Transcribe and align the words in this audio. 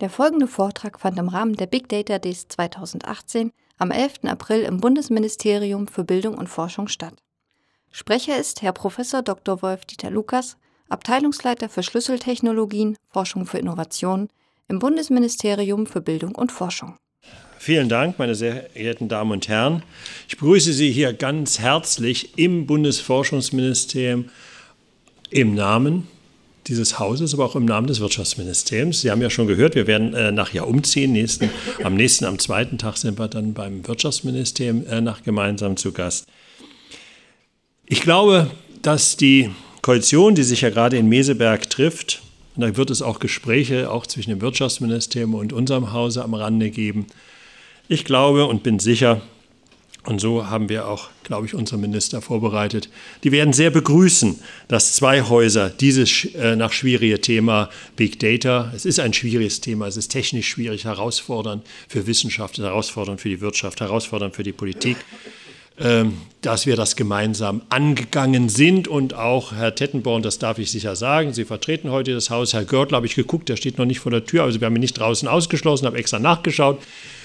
Der 0.00 0.08
folgende 0.08 0.46
Vortrag 0.46 0.98
fand 0.98 1.18
im 1.18 1.28
Rahmen 1.28 1.56
der 1.56 1.66
Big 1.66 1.90
Data 1.90 2.18
Days 2.18 2.48
2018 2.48 3.52
am 3.76 3.90
11. 3.90 4.24
April 4.24 4.62
im 4.62 4.80
Bundesministerium 4.80 5.88
für 5.88 6.04
Bildung 6.04 6.38
und 6.38 6.48
Forschung 6.48 6.88
statt. 6.88 7.14
Sprecher 7.90 8.38
ist 8.38 8.62
Herr 8.62 8.72
Prof. 8.72 8.96
Dr. 9.24 9.60
Wolf-Dieter 9.60 10.10
Lukas, 10.10 10.56
Abteilungsleiter 10.88 11.68
für 11.68 11.82
Schlüsseltechnologien, 11.82 12.96
Forschung 13.10 13.44
für 13.44 13.58
Innovation 13.58 14.28
im 14.68 14.78
Bundesministerium 14.78 15.86
für 15.86 16.00
Bildung 16.00 16.34
und 16.34 16.50
Forschung. 16.50 16.96
Vielen 17.58 17.90
Dank, 17.90 18.18
meine 18.18 18.34
sehr 18.34 18.70
geehrten 18.72 19.08
Damen 19.08 19.32
und 19.32 19.48
Herren. 19.48 19.82
Ich 20.28 20.38
begrüße 20.38 20.72
Sie 20.72 20.90
hier 20.90 21.12
ganz 21.12 21.58
herzlich 21.58 22.38
im 22.38 22.66
Bundesforschungsministerium 22.66 24.30
im 25.28 25.54
Namen 25.54 26.08
dieses 26.66 26.98
Hauses, 26.98 27.34
aber 27.34 27.44
auch 27.44 27.56
im 27.56 27.64
Namen 27.64 27.86
des 27.86 28.00
Wirtschaftsministeriums. 28.00 29.00
Sie 29.00 29.10
haben 29.10 29.22
ja 29.22 29.30
schon 29.30 29.46
gehört, 29.46 29.74
wir 29.74 29.86
werden 29.86 30.14
äh, 30.14 30.30
nachher 30.32 30.68
umziehen. 30.68 31.12
Nächsten, 31.12 31.50
am 31.82 31.94
nächsten, 31.94 32.24
am 32.24 32.38
zweiten 32.38 32.78
Tag 32.78 32.96
sind 32.96 33.18
wir 33.18 33.28
dann 33.28 33.54
beim 33.54 33.86
Wirtschaftsministerium 33.86 34.86
äh, 34.86 35.00
nach 35.00 35.22
gemeinsam 35.22 35.76
zu 35.76 35.92
Gast. 35.92 36.26
Ich 37.86 38.02
glaube, 38.02 38.50
dass 38.82 39.16
die 39.16 39.50
Koalition, 39.82 40.34
die 40.34 40.42
sich 40.42 40.60
ja 40.60 40.70
gerade 40.70 40.96
in 40.96 41.08
Meseberg 41.08 41.68
trifft, 41.70 42.22
und 42.56 42.62
da 42.62 42.76
wird 42.76 42.90
es 42.90 43.00
auch 43.00 43.20
Gespräche 43.20 43.90
auch 43.90 44.06
zwischen 44.06 44.30
dem 44.30 44.40
Wirtschaftsministerium 44.40 45.34
und 45.34 45.52
unserem 45.52 45.92
Hause 45.92 46.22
am 46.22 46.34
Rande 46.34 46.70
geben. 46.70 47.06
Ich 47.88 48.04
glaube 48.04 48.46
und 48.46 48.62
bin 48.62 48.78
sicher, 48.78 49.22
und 50.04 50.18
so 50.18 50.48
haben 50.48 50.68
wir 50.68 50.88
auch, 50.88 51.10
glaube 51.24 51.46
ich, 51.46 51.54
unsere 51.54 51.78
Minister 51.78 52.22
vorbereitet. 52.22 52.88
Die 53.22 53.32
werden 53.32 53.52
sehr 53.52 53.70
begrüßen, 53.70 54.38
dass 54.66 54.94
zwei 54.94 55.22
Häuser 55.22 55.68
dieses 55.68 56.24
äh, 56.34 56.56
nach 56.56 56.72
schwierige 56.72 57.20
Thema 57.20 57.68
Big 57.96 58.18
Data, 58.18 58.72
es 58.74 58.86
ist 58.86 58.98
ein 58.98 59.12
schwieriges 59.12 59.60
Thema, 59.60 59.86
es 59.86 59.98
ist 59.98 60.08
technisch 60.08 60.48
schwierig, 60.48 60.84
herausfordernd 60.84 61.66
für 61.86 62.06
Wissenschaft, 62.06 62.56
herausfordernd 62.56 63.20
für 63.20 63.28
die 63.28 63.42
Wirtschaft, 63.42 63.80
herausfordernd 63.80 64.34
für 64.34 64.42
die 64.42 64.52
Politik, 64.52 64.96
ähm, 65.78 66.14
dass 66.40 66.64
wir 66.64 66.76
das 66.76 66.96
gemeinsam 66.96 67.60
angegangen 67.68 68.48
sind 68.48 68.88
und 68.88 69.12
auch 69.12 69.52
Herr 69.52 69.74
Tettenborn, 69.74 70.22
das 70.22 70.38
darf 70.38 70.58
ich 70.58 70.70
sicher 70.70 70.96
sagen, 70.96 71.34
Sie 71.34 71.44
vertreten 71.44 71.90
heute 71.90 72.14
das 72.14 72.30
Haus. 72.30 72.54
Herr 72.54 72.64
Görtler 72.64 72.96
habe 72.96 73.06
ich 73.06 73.16
geguckt, 73.16 73.50
der 73.50 73.56
steht 73.56 73.76
noch 73.76 73.84
nicht 73.84 74.00
vor 74.00 74.12
der 74.12 74.24
Tür, 74.24 74.44
also 74.44 74.60
wir 74.60 74.66
haben 74.66 74.76
ihn 74.76 74.80
nicht 74.80 74.98
draußen 74.98 75.28
ausgeschlossen, 75.28 75.84
habe 75.84 75.98
extra 75.98 76.18
nachgeschaut. 76.18 76.80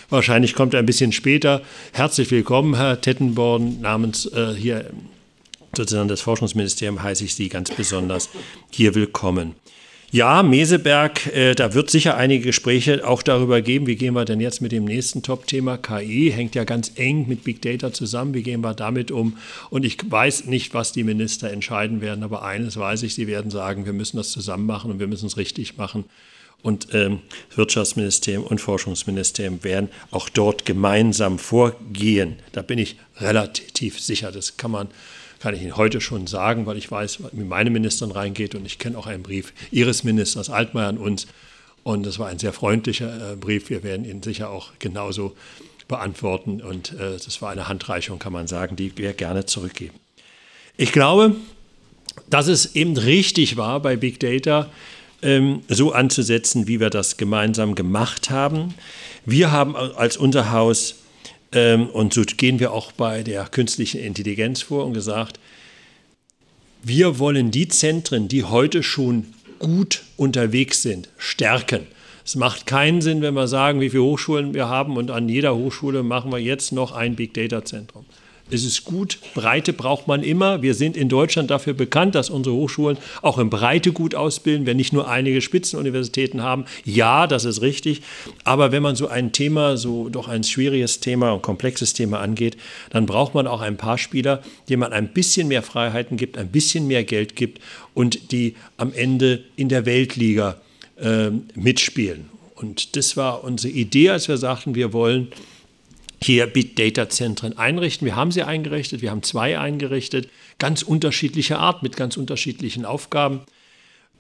Wahrscheinlich 0.10 0.54
kommt 0.54 0.74
er 0.74 0.80
ein 0.80 0.86
bisschen 0.86 1.12
später. 1.12 1.62
Herzlich 1.92 2.30
willkommen, 2.30 2.76
Herr 2.76 3.02
Tettenborn. 3.02 3.82
Namens 3.82 4.28
äh, 4.28 4.54
hier 4.54 4.86
sozusagen 5.76 6.08
des 6.08 6.22
Forschungsministeriums 6.22 7.02
heiße 7.02 7.26
ich 7.26 7.36
Sie 7.36 7.50
ganz 7.50 7.72
besonders 7.72 8.30
hier 8.70 8.94
willkommen. 8.94 9.56
Ja, 10.12 10.44
Meseberg, 10.44 11.26
äh, 11.36 11.56
da 11.56 11.74
wird 11.74 11.90
sicher 11.90 12.16
einige 12.16 12.46
Gespräche 12.46 13.06
auch 13.06 13.24
darüber 13.24 13.62
geben, 13.62 13.88
wie 13.88 13.96
gehen 13.96 14.14
wir 14.14 14.24
denn 14.24 14.40
jetzt 14.40 14.62
mit 14.62 14.72
dem 14.72 14.86
nächsten 14.86 15.24
Top-Thema 15.24 15.78
KI, 15.78 16.32
hängt 16.32 16.56
ja 16.56 16.64
ganz 16.64 16.94
eng 16.96 17.28
mit 17.28 17.44
Big 17.44 17.62
Data 17.64 17.92
zusammen, 17.92 18.34
wie 18.36 18.44
gehen 18.44 18.62
wir 18.62 18.76
damit 18.76 19.12
um? 19.12 19.38
Und 19.72 19.84
ich 19.84 19.98
weiß 20.10 20.46
nicht, 20.46 20.74
was 20.74 20.92
die 20.92 21.04
Minister 21.04 21.52
entscheiden 21.52 22.00
werden, 22.00 22.24
aber 22.24 22.44
eines 22.44 22.78
weiß 22.78 23.04
ich, 23.04 23.16
sie 23.16 23.28
werden 23.28 23.52
sagen, 23.52 23.86
wir 23.86 23.94
müssen 23.94 24.18
das 24.18 24.30
zusammen 24.30 24.68
machen 24.68 24.92
und 24.92 25.00
wir 25.00 25.08
müssen 25.08 25.26
es 25.26 25.36
richtig 25.36 25.76
machen 25.76 26.06
und 26.66 26.88
ähm, 26.94 27.20
Wirtschaftsministerium 27.56 28.44
und 28.44 28.60
Forschungsministerium 28.60 29.64
werden 29.64 29.90
auch 30.10 30.30
dort 30.30 30.66
gemeinsam 30.66 31.38
vorgehen. 31.38 32.38
Da 32.54 32.64
bin 32.64 32.80
ich 32.80 32.98
relativ 33.18 34.00
sicher. 34.02 34.32
Das 34.32 34.58
kann 34.58 34.72
man 34.72 34.88
kann 35.40 35.54
ich 35.54 35.62
Ihnen 35.62 35.78
heute 35.78 36.02
schon 36.02 36.26
sagen, 36.26 36.66
weil 36.66 36.78
ich 36.78 36.90
weiß, 36.90 37.20
wie 37.34 37.44
meine 37.44 37.70
Ministerin 37.70 38.12
reingeht 38.12 38.56
und 38.56 38.66
ich 38.66 38.80
kenne 38.80 38.98
auch 38.98 39.06
einen 39.06 39.22
Brief 39.22 39.54
Ihres 39.70 40.04
Ministers 40.04 40.50
Altmaier 40.50 40.88
an 40.88 40.98
uns 40.98 41.28
und 41.84 42.04
das 42.04 42.18
war 42.18 42.30
ein 42.30 42.40
sehr 42.40 42.52
freundlicher 42.52 43.34
äh, 43.34 43.36
Brief. 43.36 43.70
Wir 43.70 43.84
werden 43.84 44.04
ihn 44.04 44.24
sicher 44.24 44.50
auch 44.50 44.72
genauso 44.80 45.36
beantworten 45.88 46.64
und 46.64 46.94
äh, 46.94 47.20
das 47.24 47.44
war 47.44 47.52
eine 47.52 47.68
Handreichung, 47.68 48.18
kann 48.18 48.34
man 48.34 48.48
sagen, 48.48 48.76
die 48.76 48.98
wir 48.98 49.14
gerne 49.14 49.46
zurückgeben. 49.46 49.94
Ich 50.78 50.92
glaube, 50.92 51.36
dass 52.28 52.48
es 52.48 52.74
eben 52.74 52.98
richtig 52.98 53.56
war 53.56 53.80
bei 53.82 53.98
Big 53.98 54.20
Data, 54.20 54.72
ähm, 55.26 55.62
so 55.68 55.92
anzusetzen, 55.92 56.68
wie 56.68 56.80
wir 56.80 56.90
das 56.90 57.18
gemeinsam 57.18 57.76
gemacht 57.76 58.30
haben. 58.30 58.76
Wir 59.26 59.52
haben 59.52 59.76
als 59.76 60.16
unser 60.16 60.52
Haus, 60.52 60.96
ähm, 61.52 61.88
und 61.88 62.14
so 62.14 62.22
gehen 62.24 62.60
wir 62.60 62.72
auch 62.72 62.92
bei 62.92 63.24
der 63.24 63.46
künstlichen 63.46 64.00
Intelligenz 64.00 64.62
vor 64.62 64.86
und 64.86 64.94
gesagt, 64.94 65.40
wir 66.84 67.18
wollen 67.18 67.50
die 67.50 67.68
Zentren, 67.68 68.28
die 68.28 68.44
heute 68.44 68.84
schon 68.84 69.26
gut 69.58 70.04
unterwegs 70.16 70.84
sind, 70.84 71.10
stärken. 71.18 71.88
Es 72.24 72.36
macht 72.36 72.68
keinen 72.68 73.02
Sinn, 73.02 73.22
wenn 73.22 73.34
wir 73.34 73.48
sagen, 73.48 73.82
wie 73.82 73.90
viele 73.90 74.04
Hochschulen 74.04 74.54
wir 74.54 74.68
haben 74.68 74.98
und 74.98 75.10
an 75.10 75.28
jeder 75.28 75.56
Hochschule 75.56 76.04
machen 76.04 76.32
wir 76.32 76.40
jetzt 76.40 76.72
noch 76.72 76.92
ein 76.92 77.16
Big 77.16 77.34
Data 77.34 77.66
Zentrum. 77.66 78.06
Es 78.52 78.64
ist 78.64 78.86
gut, 78.86 79.18
Breite 79.34 79.74
braucht 79.74 80.08
man 80.08 80.22
immer. 80.22 80.62
Wir 80.62 80.76
sind 80.76 80.96
in 80.96 81.10
Deutschland 81.10 81.50
dafür 81.50 81.74
bekannt, 81.74 82.14
dass 82.14 82.30
unsere 82.30 82.56
Hochschulen 82.56 82.98
auch 83.24 83.40
in 83.40 83.50
Breite 83.50 83.92
gut 83.92 84.14
ausbilden, 84.14 84.68
wenn 84.68 84.78
nicht 84.78 84.94
nur 84.94 85.10
einige 85.10 85.42
Spitzenuniversitäten 85.42 86.44
haben. 86.44 86.66
Ja, 86.84 87.26
das 87.26 87.44
ist 87.44 87.64
richtig. 87.64 88.04
Aber 88.44 88.72
wenn 88.72 88.84
man 88.84 88.96
so 88.96 89.08
ein 89.08 89.32
Thema, 89.32 89.78
so 89.78 90.10
doch 90.10 90.28
ein 90.28 90.44
schwieriges 90.44 91.00
Thema 91.00 91.32
und 91.32 91.42
komplexes 91.42 91.94
Thema 91.94 92.20
angeht, 92.20 92.56
dann 92.92 93.08
braucht 93.08 93.34
man 93.34 93.48
auch 93.48 93.62
ein 93.62 93.78
paar 93.78 93.98
Spieler, 93.98 94.44
denen 94.70 94.82
man 94.82 94.94
ein 94.94 95.12
bisschen 95.12 95.48
mehr 95.48 95.64
Freiheiten 95.64 96.16
gibt, 96.16 96.38
ein 96.38 96.50
bisschen 96.50 96.86
mehr 96.86 97.04
Geld 97.04 97.36
gibt 97.36 97.60
und 97.96 98.32
die 98.32 98.56
am 98.78 98.94
Ende 98.94 99.44
in 99.56 99.70
der 99.70 99.88
Weltliga 99.88 100.58
äh, 101.02 101.32
mitspielen. 101.56 102.30
Und 102.54 102.96
das 102.96 103.18
war 103.18 103.44
unsere 103.44 103.74
Idee, 103.74 104.12
als 104.12 104.28
wir 104.28 104.38
sagten, 104.38 104.76
wir 104.76 104.94
wollen 104.94 105.30
hier 106.26 106.48
Big 106.48 106.76
Data 106.76 107.10
Zentren 107.10 107.58
einrichten. 107.58 108.06
Wir 108.06 108.16
haben 108.16 108.32
sie 108.32 108.44
eingerichtet, 108.44 109.02
wir 109.02 109.12
haben 109.12 109.24
zwei 109.24 109.60
eingerichtet, 109.60 110.30
ganz 110.60 110.82
unterschiedlicher 110.82 111.60
Art, 111.60 111.84
mit 111.84 111.96
ganz 111.96 112.18
unterschiedlichen 112.18 112.86
Aufgaben. 112.86 113.42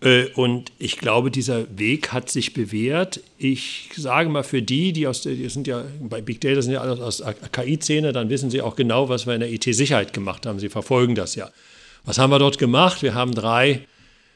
Äh, 0.01 0.25
und 0.35 0.71
ich 0.77 0.97
glaube, 0.97 1.31
dieser 1.31 1.77
Weg 1.77 2.13
hat 2.13 2.29
sich 2.29 2.53
bewährt. 2.53 3.21
Ich 3.37 3.89
sage 3.95 4.29
mal 4.29 4.43
für 4.43 4.61
die, 4.61 4.93
die 4.93 5.07
aus 5.07 5.21
der, 5.21 5.33
die 5.33 5.49
sind 5.49 5.67
ja 5.67 5.83
bei 6.01 6.21
Big 6.21 6.41
Data 6.41 6.61
sind 6.61 6.73
ja 6.73 6.81
alle 6.81 7.03
aus 7.03 7.17
der 7.17 7.33
KI-Szene, 7.33 8.13
dann 8.13 8.29
wissen 8.29 8.49
sie 8.49 8.61
auch 8.61 8.75
genau, 8.75 9.09
was 9.09 9.25
wir 9.25 9.33
in 9.33 9.41
der 9.41 9.51
IT-Sicherheit 9.51 10.13
gemacht 10.13 10.45
haben. 10.45 10.59
Sie 10.59 10.69
verfolgen 10.69 11.15
das 11.15 11.35
ja. 11.35 11.49
Was 12.05 12.19
haben 12.19 12.29
wir 12.29 12.39
dort 12.39 12.57
gemacht? 12.57 13.01
Wir 13.01 13.15
haben 13.15 13.33
drei 13.33 13.81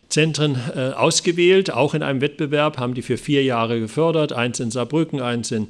Zentren 0.10 0.58
äh, 0.76 0.92
ausgewählt, 0.94 1.72
auch 1.72 1.94
in 1.94 2.02
einem 2.02 2.20
Wettbewerb, 2.20 2.80
haben 2.80 2.96
die 2.96 3.04
für 3.04 3.18
vier 3.18 3.44
Jahre 3.44 3.80
gefördert. 3.80 4.34
Eins 4.34 4.60
in 4.60 4.72
Saarbrücken, 4.72 5.22
eins 5.22 5.52
in 5.52 5.68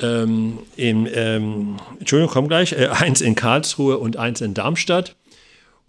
ähm, 0.00 0.58
in, 0.76 1.08
ähm, 1.12 1.76
Entschuldigung, 1.98 2.32
komm 2.32 2.48
gleich, 2.48 2.72
äh, 2.72 2.88
eins 2.88 3.20
in 3.20 3.34
Karlsruhe 3.34 3.98
und 3.98 4.16
eins 4.16 4.40
in 4.40 4.54
Darmstadt 4.54 5.16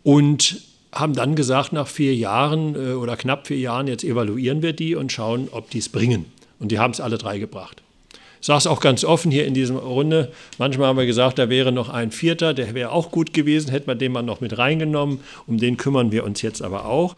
und 0.04 0.62
haben 0.94 1.14
dann 1.14 1.36
gesagt, 1.36 1.74
nach 1.74 1.88
vier 1.88 2.16
Jahren 2.16 2.76
äh, 2.76 2.94
oder 2.94 3.18
knapp 3.18 3.48
vier 3.48 3.58
Jahren, 3.58 3.88
jetzt 3.88 4.04
evaluieren 4.04 4.62
wir 4.62 4.74
die 4.74 4.96
und 4.96 5.12
schauen, 5.12 5.50
ob 5.52 5.70
die 5.70 5.80
es 5.80 5.90
bringen. 5.90 6.26
Und 6.60 6.72
die 6.72 6.80
haben 6.80 6.92
es 6.92 7.02
alle 7.02 7.18
drei 7.18 7.38
gebracht. 7.40 7.82
Ich 8.40 8.48
sage 8.48 8.60
es 8.60 8.68
auch 8.68 8.80
ganz 8.80 9.04
offen 9.04 9.32
hier 9.32 9.46
in 9.46 9.54
dieser 9.54 9.76
Runde. 9.76 10.32
Manchmal 10.58 10.88
haben 10.88 10.98
wir 10.98 11.06
gesagt, 11.06 11.40
da 11.40 11.50
wäre 11.50 11.72
noch 11.72 11.90
ein 11.90 12.12
Vierter, 12.12 12.54
der 12.54 12.74
wäre 12.74 12.92
auch 12.92 13.12
gut 13.12 13.34
gewesen, 13.34 13.72
hätten 13.72 13.88
wir 13.88 13.96
den 13.96 14.12
mal 14.12 14.22
noch 14.22 14.42
mit 14.42 14.58
reingenommen. 14.58 15.20
Um 15.48 15.58
den 15.58 15.78
kümmern 15.78 16.12
wir 16.12 16.24
uns 16.24 16.42
jetzt 16.42 16.62
aber 16.62 16.86
auch. 16.86 17.16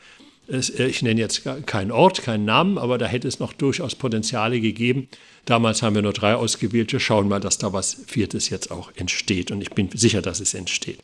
Äh, 0.49 0.85
ich 0.85 1.01
nenne 1.01 1.19
jetzt 1.19 1.43
keinen 1.65 1.91
Ort, 1.91 2.21
keinen 2.21 2.45
Namen, 2.45 2.77
aber 2.77 2.97
da 2.97 3.05
hätte 3.05 3.27
es 3.27 3.39
noch 3.39 3.53
durchaus 3.53 3.95
Potenziale 3.95 4.59
gegeben. 4.59 5.07
Damals 5.45 5.81
haben 5.81 5.95
wir 5.95 6.01
nur 6.01 6.13
drei 6.13 6.35
ausgewählt. 6.35 6.91
Wir 6.91 6.99
schauen 6.99 7.27
mal, 7.27 7.39
dass 7.39 7.57
da 7.57 7.73
was 7.73 7.97
Viertes 8.07 8.49
jetzt 8.49 8.71
auch 8.71 8.91
entsteht. 8.95 9.51
Und 9.51 9.61
ich 9.61 9.71
bin 9.71 9.89
sicher, 9.93 10.21
dass 10.21 10.39
es 10.39 10.53
entsteht. 10.53 10.99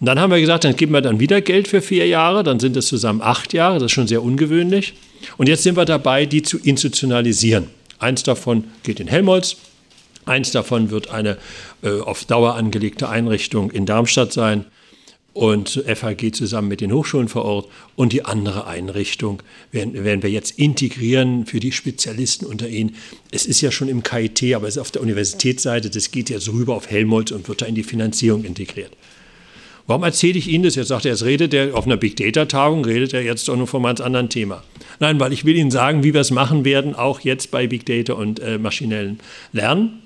Und 0.00 0.06
dann 0.06 0.18
haben 0.18 0.30
wir 0.30 0.40
gesagt, 0.40 0.64
dann 0.64 0.76
geben 0.76 0.92
wir 0.92 1.00
dann 1.00 1.20
wieder 1.20 1.40
Geld 1.40 1.68
für 1.68 1.80
vier 1.80 2.06
Jahre. 2.06 2.42
Dann 2.42 2.60
sind 2.60 2.76
es 2.76 2.88
zusammen 2.88 3.20
acht 3.22 3.52
Jahre. 3.52 3.74
Das 3.74 3.86
ist 3.86 3.92
schon 3.92 4.08
sehr 4.08 4.22
ungewöhnlich. 4.22 4.94
Und 5.36 5.48
jetzt 5.48 5.62
sind 5.62 5.76
wir 5.76 5.84
dabei, 5.84 6.26
die 6.26 6.42
zu 6.42 6.58
institutionalisieren. 6.58 7.68
Eins 7.98 8.22
davon 8.22 8.64
geht 8.82 9.00
in 9.00 9.06
Helmholtz. 9.06 9.56
Eins 10.24 10.50
davon 10.50 10.90
wird 10.90 11.10
eine 11.10 11.36
äh, 11.82 12.00
auf 12.00 12.24
Dauer 12.24 12.54
angelegte 12.54 13.08
Einrichtung 13.08 13.70
in 13.70 13.86
Darmstadt 13.86 14.32
sein 14.32 14.64
und 15.34 15.82
FHG 15.86 16.32
zusammen 16.32 16.68
mit 16.68 16.80
den 16.80 16.92
Hochschulen 16.92 17.28
vor 17.28 17.44
Ort 17.44 17.68
und 17.96 18.12
die 18.12 18.24
andere 18.24 18.66
Einrichtung 18.66 19.42
werden, 19.70 20.04
werden 20.04 20.22
wir 20.22 20.30
jetzt 20.30 20.58
integrieren 20.58 21.46
für 21.46 21.60
die 21.60 21.72
Spezialisten 21.72 22.44
unter 22.44 22.68
ihnen. 22.68 22.96
Es 23.30 23.46
ist 23.46 23.60
ja 23.60 23.70
schon 23.70 23.88
im 23.88 24.02
KIT, 24.02 24.54
aber 24.54 24.68
es 24.68 24.76
ist 24.76 24.80
auf 24.80 24.90
der 24.90 25.02
Universitätsseite, 25.02 25.90
das 25.90 26.10
geht 26.10 26.28
jetzt 26.30 26.48
rüber 26.50 26.76
auf 26.76 26.90
Helmholtz 26.90 27.30
und 27.30 27.48
wird 27.48 27.62
da 27.62 27.66
in 27.66 27.74
die 27.74 27.82
Finanzierung 27.82 28.44
integriert. 28.44 28.92
Warum 29.86 30.04
erzähle 30.04 30.38
ich 30.38 30.48
Ihnen 30.48 30.64
das 30.64 30.76
jetzt? 30.76 30.88
Sagt 30.88 31.06
er, 31.06 31.12
jetzt 31.12 31.24
redet 31.24 31.52
er 31.52 31.74
auf 31.74 31.86
einer 31.86 31.96
Big 31.96 32.16
Data 32.16 32.44
Tagung, 32.44 32.84
redet 32.84 33.14
er 33.14 33.22
jetzt 33.22 33.48
doch 33.48 33.56
nur 33.56 33.66
von 33.66 33.80
einem 33.80 33.86
ganz 33.86 34.00
anderen 34.00 34.28
Thema. 34.28 34.62
Nein, 35.00 35.18
weil 35.18 35.32
ich 35.32 35.44
will 35.44 35.56
Ihnen 35.56 35.72
sagen, 35.72 36.04
wie 36.04 36.14
wir 36.14 36.20
es 36.20 36.30
machen 36.30 36.64
werden, 36.64 36.94
auch 36.94 37.20
jetzt 37.20 37.50
bei 37.50 37.66
Big 37.66 37.84
Data 37.86 38.12
und 38.12 38.38
äh, 38.38 38.58
maschinellem 38.58 39.18
Lernen. 39.52 40.01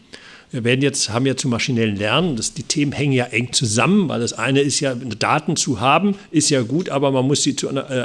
Wir 0.53 0.63
werden 0.63 0.81
jetzt, 0.81 1.11
haben 1.11 1.27
ja 1.27 1.37
zu 1.37 1.49
maschinellen 1.49 1.97
Lernen, 1.97 2.37
das, 2.37 2.55
die 2.55 2.63
Themen 2.63 2.93
hängen 2.93 3.13
ja 3.13 3.25
eng 3.25 3.53
zusammen, 3.53 4.09
weil 4.09 4.21
das 4.21 4.33
eine 4.33 4.61
ist 4.61 4.79
ja, 4.79 4.95
Daten 4.95 5.57
zu 5.57 5.81
haben, 5.81 6.15
ist 6.31 6.51
ja 6.51 6.63
gut, 6.63 6.89
aber 6.89 7.11
man 7.11 7.27
muss 7.27 7.43
sie 7.43 7.57
zu 7.57 7.69
äh, 7.69 8.05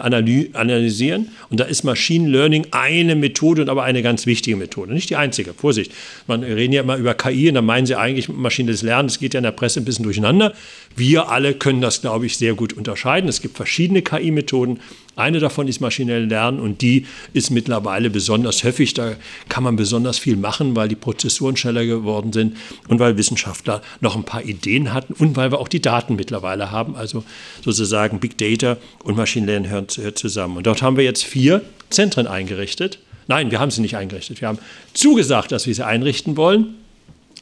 analysieren. 0.54 1.30
Und 1.50 1.60
da 1.60 1.66
ist 1.66 1.84
Machine 1.84 2.30
Learning 2.30 2.66
eine 2.72 3.16
Methode 3.16 3.62
und 3.62 3.70
aber 3.70 3.84
eine 3.84 4.02
ganz 4.02 4.26
wichtige 4.26 4.58
Methode, 4.58 4.94
nicht 4.94 5.12
die 5.12 5.16
einzige. 5.16 5.54
Vorsicht, 5.54 5.92
man 6.26 6.44
reden 6.44 6.74
ja 6.74 6.82
immer 6.82 6.98
über 6.98 7.14
KI 7.14 7.50
und 7.50 7.56
dann 7.56 7.66
meinen 7.66 7.86
sie 7.86 7.96
eigentlich 7.96 8.28
maschinelles 8.28 8.82
Lernen, 8.82 9.08
das 9.08 9.20
geht 9.20 9.36
ja 9.36 9.38
in 9.38 9.44
der 9.44 9.52
Presse 9.52 9.80
ein 9.80 9.86
bisschen 9.86 10.04
durcheinander. 10.04 10.54
Wir 10.96 11.30
alle 11.30 11.54
können 11.54 11.82
das, 11.82 12.02
glaube 12.02 12.26
ich, 12.26 12.38
sehr 12.38 12.56
gut 12.56 12.74
unterscheiden. 12.74 13.30
Es 13.30 13.42
gibt 13.42 13.56
verschiedene 13.56 14.02
KI-Methoden. 14.02 14.80
Eine 15.16 15.40
davon 15.40 15.68
ist 15.68 15.82
maschinell 15.82 16.26
Lernen 16.26 16.60
und 16.60 16.82
die 16.82 17.06
ist 17.34 17.52
mittlerweile 17.52 18.10
besonders 18.10 18.64
häufig. 18.64 18.94
Da 18.94 19.16
kann 19.50 19.64
man 19.64 19.76
besonders 19.76 20.18
viel 20.18 20.38
machen, 20.38 20.76
weil 20.76 20.88
die 20.88 20.96
Prozessoren 20.96 21.58
schneller 21.58 21.86
geworden 21.86 22.34
sind 22.34 22.58
und 22.88 23.00
weil 23.00 23.18
Wissenschaftler 23.18 23.82
noch 24.00 24.16
ein 24.16 24.24
paar 24.24 24.44
Ideen 24.44 24.94
hatten 24.94 25.14
und 25.14 25.36
weil 25.36 25.52
wir 25.52 25.60
auch 25.60 25.68
die 25.68 25.82
Daten 25.82 26.16
mittlerweile 26.16 26.72
haben. 26.72 26.96
Also 26.96 27.24
sozusagen 27.64 28.20
Big 28.20 28.38
Data 28.38 28.78
und 29.04 29.18
Maschinell 29.18 29.62
Lernen 29.62 29.70
hören 29.70 29.88
zusammen. 30.16 30.58
Und 30.58 30.68
dort 30.68 30.82
haben 30.82 30.98
wir 30.98 31.04
jetzt 31.04 31.24
vier 31.24 31.62
Zentren 31.90 32.28
eingerichtet. 32.28 33.00
Nein, 33.28 33.52
wir 33.52 33.60
haben 33.60 33.72
sie 33.72 33.82
nicht 33.82 33.96
eingerichtet. 33.96 34.42
Wir 34.42 34.48
haben 34.48 34.60
zugesagt, 34.94 35.52
dass 35.52 35.68
wir 35.68 35.76
sie 35.76 35.86
einrichten 35.86 36.38
wollen. 36.38 36.76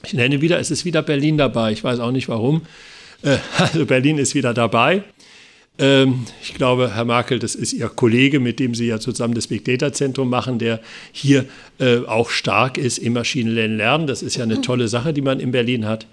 Ich 0.05 0.13
nenne 0.13 0.41
wieder, 0.41 0.59
es 0.59 0.71
ist 0.71 0.85
wieder 0.85 1.01
Berlin 1.01 1.37
dabei. 1.37 1.71
Ich 1.71 1.83
weiß 1.83 1.99
auch 1.99 2.11
nicht 2.11 2.29
warum. 2.29 2.61
Äh, 3.21 3.37
also 3.57 3.85
Berlin 3.85 4.17
ist 4.17 4.35
wieder 4.35 4.53
dabei. 4.53 5.03
Ähm, 5.79 6.25
ich 6.41 6.53
glaube, 6.53 6.93
Herr 6.93 7.05
Merkel, 7.05 7.39
das 7.39 7.55
ist 7.55 7.73
Ihr 7.73 7.87
Kollege, 7.87 8.39
mit 8.39 8.59
dem 8.59 8.75
Sie 8.75 8.87
ja 8.87 8.99
zusammen 8.99 9.33
das 9.33 9.47
Big 9.47 9.63
Data 9.65 9.93
Zentrum 9.93 10.29
machen, 10.29 10.59
der 10.59 10.81
hier 11.11 11.45
äh, 11.79 11.99
auch 11.99 12.29
stark 12.29 12.77
ist 12.77 12.97
im 12.97 13.13
maschinellen 13.13 13.77
Lernen. 13.77 14.05
Das 14.05 14.21
ist 14.21 14.35
ja 14.35 14.43
eine 14.43 14.61
tolle 14.61 14.89
Sache, 14.89 15.13
die 15.13 15.21
man 15.21 15.39
in 15.39 15.51
Berlin 15.51 15.85
hat. 15.85 16.05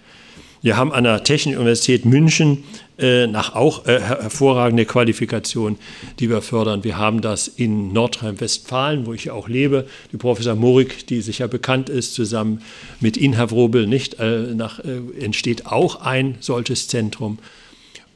Wir 0.63 0.77
haben 0.77 0.93
an 0.93 1.05
der 1.05 1.23
Technischen 1.23 1.59
Universität 1.59 2.05
München 2.05 2.65
äh, 2.99 3.27
nach 3.27 3.55
auch 3.55 3.87
äh, 3.87 4.01
hervorragende 4.01 4.85
Qualifikation, 4.85 5.77
die 6.19 6.31
wir 6.31 6.43
fördern. 6.43 6.83
Wir 6.83 6.97
haben 6.97 7.21
das 7.21 7.47
in 7.47 7.93
Nordrhein-Westfalen, 7.93 9.07
wo 9.07 9.13
ich 9.13 9.27
ja 9.27 9.33
auch 9.33 9.49
lebe. 9.49 9.87
Die 10.13 10.17
Professor 10.17 10.55
Morik, 10.55 11.07
die 11.09 11.21
sicher 11.21 11.47
bekannt 11.47 11.89
ist, 11.89 12.15
zusammen 12.15 12.63
mit 13.01 13.17
Inha 13.17 13.51
Wrobel, 13.51 13.87
nicht, 13.87 14.19
äh, 14.19 14.55
nach, 14.55 14.79
äh, 14.81 15.01
entsteht 15.23 15.67
auch 15.67 16.01
ein 16.01 16.37
solches 16.41 16.89
Zentrum. 16.89 17.39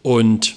Und 0.02 0.56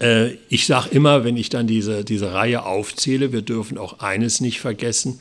äh, 0.00 0.32
ich 0.48 0.66
sage 0.66 0.90
immer, 0.90 1.24
wenn 1.24 1.36
ich 1.36 1.48
dann 1.48 1.66
diese, 1.66 2.04
diese 2.04 2.32
Reihe 2.32 2.64
aufzähle, 2.64 3.32
wir 3.32 3.42
dürfen 3.42 3.78
auch 3.78 4.00
eines 4.00 4.40
nicht 4.40 4.60
vergessen. 4.60 5.20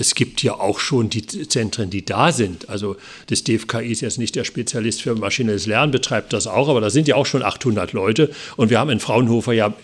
Es 0.00 0.14
gibt 0.14 0.44
ja 0.44 0.54
auch 0.54 0.78
schon 0.78 1.10
die 1.10 1.26
Zentren, 1.26 1.90
die 1.90 2.04
da 2.04 2.30
sind. 2.30 2.68
Also 2.68 2.96
das 3.26 3.42
DFKI 3.42 3.90
ist 3.90 4.00
jetzt 4.00 4.18
nicht 4.18 4.36
der 4.36 4.44
Spezialist 4.44 5.02
für 5.02 5.16
maschinelles 5.16 5.66
Lernen, 5.66 5.90
betreibt 5.90 6.32
das 6.32 6.46
auch, 6.46 6.68
aber 6.68 6.80
da 6.80 6.88
sind 6.88 7.08
ja 7.08 7.16
auch 7.16 7.26
schon 7.26 7.42
800 7.42 7.92
Leute. 7.92 8.30
Und 8.56 8.70
wir 8.70 8.78
haben 8.78 8.90
in 8.90 9.00
Fraunhofer 9.00 9.52
ja, 9.54 9.74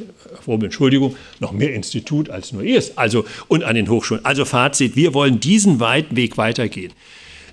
Entschuldigung, 0.46 1.16
noch 1.40 1.50
mehr 1.50 1.74
Institut 1.74 2.30
als 2.30 2.52
nur 2.52 2.62
ES. 2.62 2.96
Also 2.96 3.24
und 3.48 3.64
an 3.64 3.74
den 3.74 3.88
Hochschulen. 3.88 4.24
Also 4.24 4.44
Fazit, 4.44 4.94
wir 4.94 5.14
wollen 5.14 5.40
diesen 5.40 5.80
weiten 5.80 6.14
Weg 6.14 6.36
weitergehen 6.36 6.92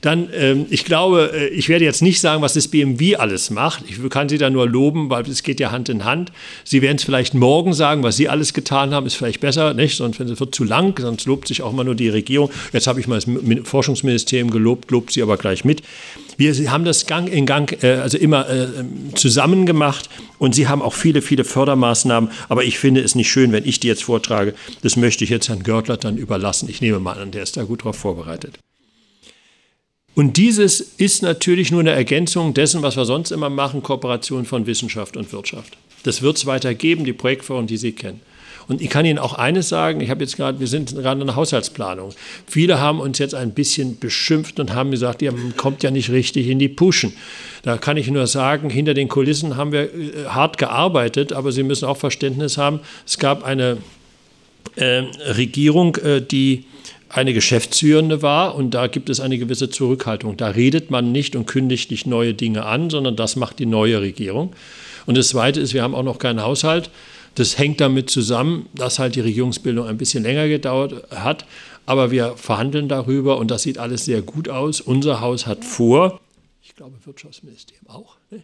dann, 0.02 0.30
ähm, 0.34 0.66
ich 0.70 0.84
glaube, 0.84 1.32
äh, 1.34 1.48
ich 1.50 1.70
werde 1.70 1.86
jetzt 1.86 2.02
nicht 2.02 2.20
sagen, 2.20 2.42
was 2.42 2.54
das 2.54 2.68
BMW 2.68 3.16
alles 3.18 3.52
macht. 3.52 3.84
Ich 3.88 3.98
kann 4.10 4.30
Sie 4.30 4.40
da 4.40 4.50
nur 4.50 4.68
loben, 4.68 5.10
weil 5.10 5.28
es 5.30 5.44
geht 5.44 5.60
ja 5.60 5.72
Hand 5.72 5.90
in 5.90 6.04
Hand. 6.04 6.32
Sie 6.64 6.82
werden 6.82 6.98
es 6.98 7.04
vielleicht 7.04 7.36
morgen 7.36 7.74
sagen, 7.74 8.02
was 8.02 8.18
Sie 8.18 8.28
alles 8.28 8.54
getan 8.54 8.94
haben, 8.94 9.06
ist 9.06 9.16
vielleicht 9.16 9.40
besser, 9.40 9.76
nicht? 9.76 9.96
Sonst 9.96 10.20
es 10.20 10.40
wird 10.40 10.56
zu 10.56 10.64
lang, 10.64 11.00
sonst 11.00 11.26
lobt 11.26 11.48
sich 11.48 11.62
auch 11.62 11.72
immer 11.72 11.84
nur 11.84 11.96
die 11.96 12.10
Regierung. 12.10 12.50
Jetzt 12.74 12.88
habe 12.88 13.00
ich 13.00 13.08
mal 13.08 13.20
das 13.20 13.28
Forschungsministerium 13.64 14.50
gelobt, 14.50 14.90
lobt 14.90 15.12
sie 15.12 15.22
aber 15.22 15.38
gleich 15.38 15.66
mit. 15.66 15.84
Wir 16.38 16.72
haben 16.72 16.86
das 16.86 17.06
Gang 17.06 17.30
in 17.30 17.46
Gang, 17.46 17.72
äh, 17.84 17.94
also 17.96 18.18
immer 18.18 18.50
äh, 18.50 18.68
zusammen 19.14 19.68
gemacht 19.68 20.10
und 20.40 20.56
Sie 20.56 20.68
haben 20.68 20.82
auch 20.82 20.94
viele, 20.94 21.22
viele 21.22 21.44
Fördermaßnahmen. 21.44 22.32
Aber 22.50 22.64
ich 22.64 22.80
finde 22.80 23.02
es 23.02 23.14
nicht 23.14 23.30
schön, 23.30 23.52
wenn 23.52 23.68
ich 23.68 23.80
die 23.80 23.88
jetzt 23.88 24.04
vortrage. 24.04 24.56
Das 24.82 24.96
möchte 24.96 25.24
ich 25.24 25.30
jetzt 25.30 25.50
Herrn 25.50 25.62
Görtler 25.62 25.98
dann 25.98 26.18
überlassen. 26.18 26.68
Ich 26.70 26.82
nehme 26.82 27.00
mal 27.00 27.20
an, 27.20 27.30
der 27.30 27.44
ist 27.44 27.58
da 27.58 27.64
gut 27.64 27.84
drauf 27.84 27.98
vorbereitet. 27.98 28.58
Und 30.14 30.38
dieses 30.38 30.82
ist 30.82 31.24
natürlich 31.24 31.72
nur 31.72 31.80
eine 31.80 31.92
Ergänzung 31.92 32.54
dessen, 32.54 32.82
was 32.82 32.98
wir 32.98 33.06
sonst 33.06 33.32
immer 33.32 33.50
machen, 33.50 33.82
Kooperation 33.82 34.46
von 34.46 34.66
Wissenschaft 34.68 35.16
und 35.16 35.32
Wirtschaft. 35.32 35.78
Das 36.04 36.22
wird 36.22 36.38
es 36.38 36.46
weiter 36.46 36.74
geben, 36.74 37.06
die 37.06 37.14
Projektform, 37.14 37.68
die 37.68 37.78
Sie 37.78 37.94
kennen. 37.94 38.20
Und 38.68 38.82
ich 38.82 38.90
kann 38.90 39.06
Ihnen 39.06 39.20
auch 39.20 39.34
eines 39.34 39.70
sagen, 39.70 40.02
ich 40.02 40.10
habe 40.10 40.24
jetzt 40.24 40.38
gerade, 40.38 40.60
wir 40.60 40.68
sind 40.68 40.96
gerade 40.96 41.20
in 41.20 41.28
der 41.28 41.36
Haushaltsplanung. 41.36 42.14
Viele 42.48 42.80
haben 42.80 43.00
uns 43.00 43.18
jetzt 43.20 43.36
ein 43.36 43.52
bisschen 43.52 44.00
beschimpft 44.00 44.60
und 44.60 44.74
haben 44.74 44.92
gesagt, 44.92 45.22
ihr 45.22 45.34
kommt 45.58 45.84
ja 45.84 45.92
nicht 45.92 46.10
richtig 46.10 46.48
in 46.48 46.60
die 46.60 46.70
Puschen. 46.70 47.14
Da 47.64 47.78
kann 47.78 47.98
ich 47.98 48.10
nur 48.10 48.28
sagen, 48.28 48.70
hinter 48.70 48.94
den 48.94 49.08
Kulissen 49.08 49.58
haben 49.58 49.72
wir 49.72 49.94
äh, 49.94 50.26
hart 50.28 50.58
gearbeitet, 50.58 51.34
aber 51.34 51.52
Sie 51.52 51.64
müssen 51.64 51.86
auch 51.86 51.98
Verständnis 51.98 52.58
haben, 52.58 52.80
es 53.06 53.18
gab 53.18 53.44
eine 53.44 53.78
äh, 54.76 55.04
Regierung, 55.36 55.96
äh, 55.98 56.22
die 56.22 56.66
eine 57.14 57.34
Geschäftsführende 57.34 58.22
war 58.22 58.56
und 58.56 58.72
da 58.74 58.88
gibt 58.88 59.10
es 59.10 59.20
eine 59.20 59.38
gewisse 59.38 59.70
Zurückhaltung. 59.70 60.38
Da 60.38 60.48
redet 60.50 60.92
man 60.92 61.12
nicht 61.12 61.36
und 61.36 61.46
kündigt 61.46 61.92
nicht 61.92 62.08
neue 62.08 62.34
Dinge 62.34 62.66
an, 62.66 62.90
sondern 62.90 63.16
das 63.16 63.36
macht 63.36 63.60
die 63.60 63.66
neue 63.66 64.02
Regierung. 64.02 64.54
Und 65.06 65.18
das 65.18 65.30
Zweite 65.30 65.60
ist, 65.60 65.74
wir 65.74 65.84
haben 65.84 65.96
auch 65.96 66.04
noch 66.04 66.20
keinen 66.20 66.42
Haushalt. 66.42 66.90
Das 67.36 67.58
hängt 67.58 67.82
damit 67.82 68.10
zusammen, 68.10 68.68
dass 68.74 69.00
halt 69.00 69.16
die 69.16 69.22
Regierungsbildung 69.22 69.88
ein 69.88 69.98
bisschen 69.98 70.24
länger 70.24 70.48
gedauert 70.48 71.12
hat. 71.12 71.46
Aber 71.86 72.12
wir 72.12 72.38
verhandeln 72.38 72.88
darüber 72.88 73.38
und 73.38 73.52
das 73.52 73.64
sieht 73.64 73.78
alles 73.78 74.06
sehr 74.06 74.22
gut 74.22 74.48
aus. 74.48 74.80
Unser 74.80 75.20
Haus 75.22 75.48
hat 75.48 75.66
vor, 75.66 76.20
ich 76.62 76.76
glaube 76.76 76.96
Wirtschaftsministerium 77.04 77.88
auch, 77.90 78.18
ne? 78.30 78.38
Ähm, 78.38 78.42
äh, 78.42 78.44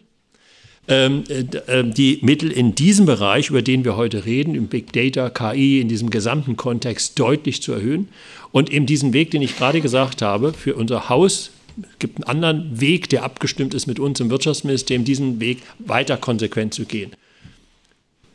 die 0.88 2.18
Mittel 2.22 2.50
in 2.50 2.74
diesem 2.74 3.04
Bereich, 3.04 3.50
über 3.50 3.60
den 3.60 3.84
wir 3.84 3.96
heute 3.96 4.24
reden, 4.24 4.54
im 4.54 4.68
Big 4.68 4.92
Data, 4.92 5.28
KI, 5.28 5.80
in 5.80 5.88
diesem 5.88 6.08
gesamten 6.08 6.56
Kontext 6.56 7.18
deutlich 7.18 7.60
zu 7.60 7.72
erhöhen. 7.72 8.08
Und 8.52 8.72
eben 8.72 8.86
diesen 8.86 9.12
Weg, 9.12 9.30
den 9.30 9.42
ich 9.42 9.56
gerade 9.56 9.82
gesagt 9.82 10.22
habe, 10.22 10.54
für 10.54 10.74
unser 10.74 11.10
Haus, 11.10 11.50
gibt 11.98 12.16
einen 12.16 12.24
anderen 12.24 12.80
Weg, 12.80 13.08
der 13.10 13.22
abgestimmt 13.22 13.74
ist 13.74 13.86
mit 13.86 14.00
uns 14.00 14.18
im 14.20 14.30
Wirtschaftsministerium, 14.30 15.04
diesen 15.04 15.40
Weg 15.40 15.58
weiter 15.78 16.16
konsequent 16.16 16.72
zu 16.72 16.84
gehen. 16.84 17.12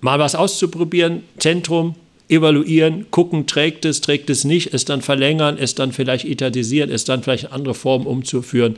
Mal 0.01 0.19
was 0.19 0.35
auszuprobieren, 0.35 1.23
Zentrum, 1.39 1.95
evaluieren, 2.29 3.07
gucken, 3.09 3.47
trägt 3.47 3.85
es, 3.85 4.01
trägt 4.01 4.29
es 4.29 4.43
nicht, 4.43 4.73
es 4.73 4.85
dann 4.85 5.01
verlängern, 5.01 5.57
es 5.57 5.75
dann 5.75 5.91
vielleicht 5.91 6.25
etatisieren, 6.25 6.91
es 6.91 7.03
dann 7.05 7.23
vielleicht 7.23 7.45
in 7.45 7.51
andere 7.51 7.73
Formen 7.73 8.05
umzuführen. 8.05 8.77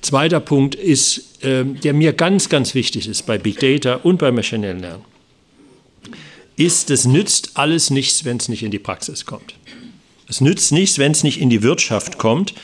Zweiter 0.00 0.40
Punkt 0.40 0.74
ist, 0.74 1.44
äh, 1.44 1.64
der 1.64 1.92
mir 1.92 2.12
ganz, 2.12 2.48
ganz 2.48 2.74
wichtig 2.74 3.06
ist 3.06 3.26
bei 3.26 3.38
Big 3.38 3.60
Data 3.60 3.96
und 3.96 4.18
bei 4.18 4.32
Machine 4.32 4.72
Lernen, 4.72 5.04
ist, 6.56 6.90
es 6.90 7.04
nützt 7.04 7.52
alles 7.54 7.90
nichts, 7.90 8.24
wenn 8.24 8.36
es 8.36 8.48
nicht 8.48 8.62
in 8.62 8.70
die 8.70 8.78
Praxis 8.78 9.24
kommt. 9.24 9.54
Es 10.28 10.40
nützt 10.40 10.72
nichts, 10.72 10.98
wenn 10.98 11.12
es 11.12 11.24
nicht 11.24 11.40
in 11.40 11.50
die 11.50 11.62
Wirtschaft 11.62 12.18
kommt. 12.18 12.54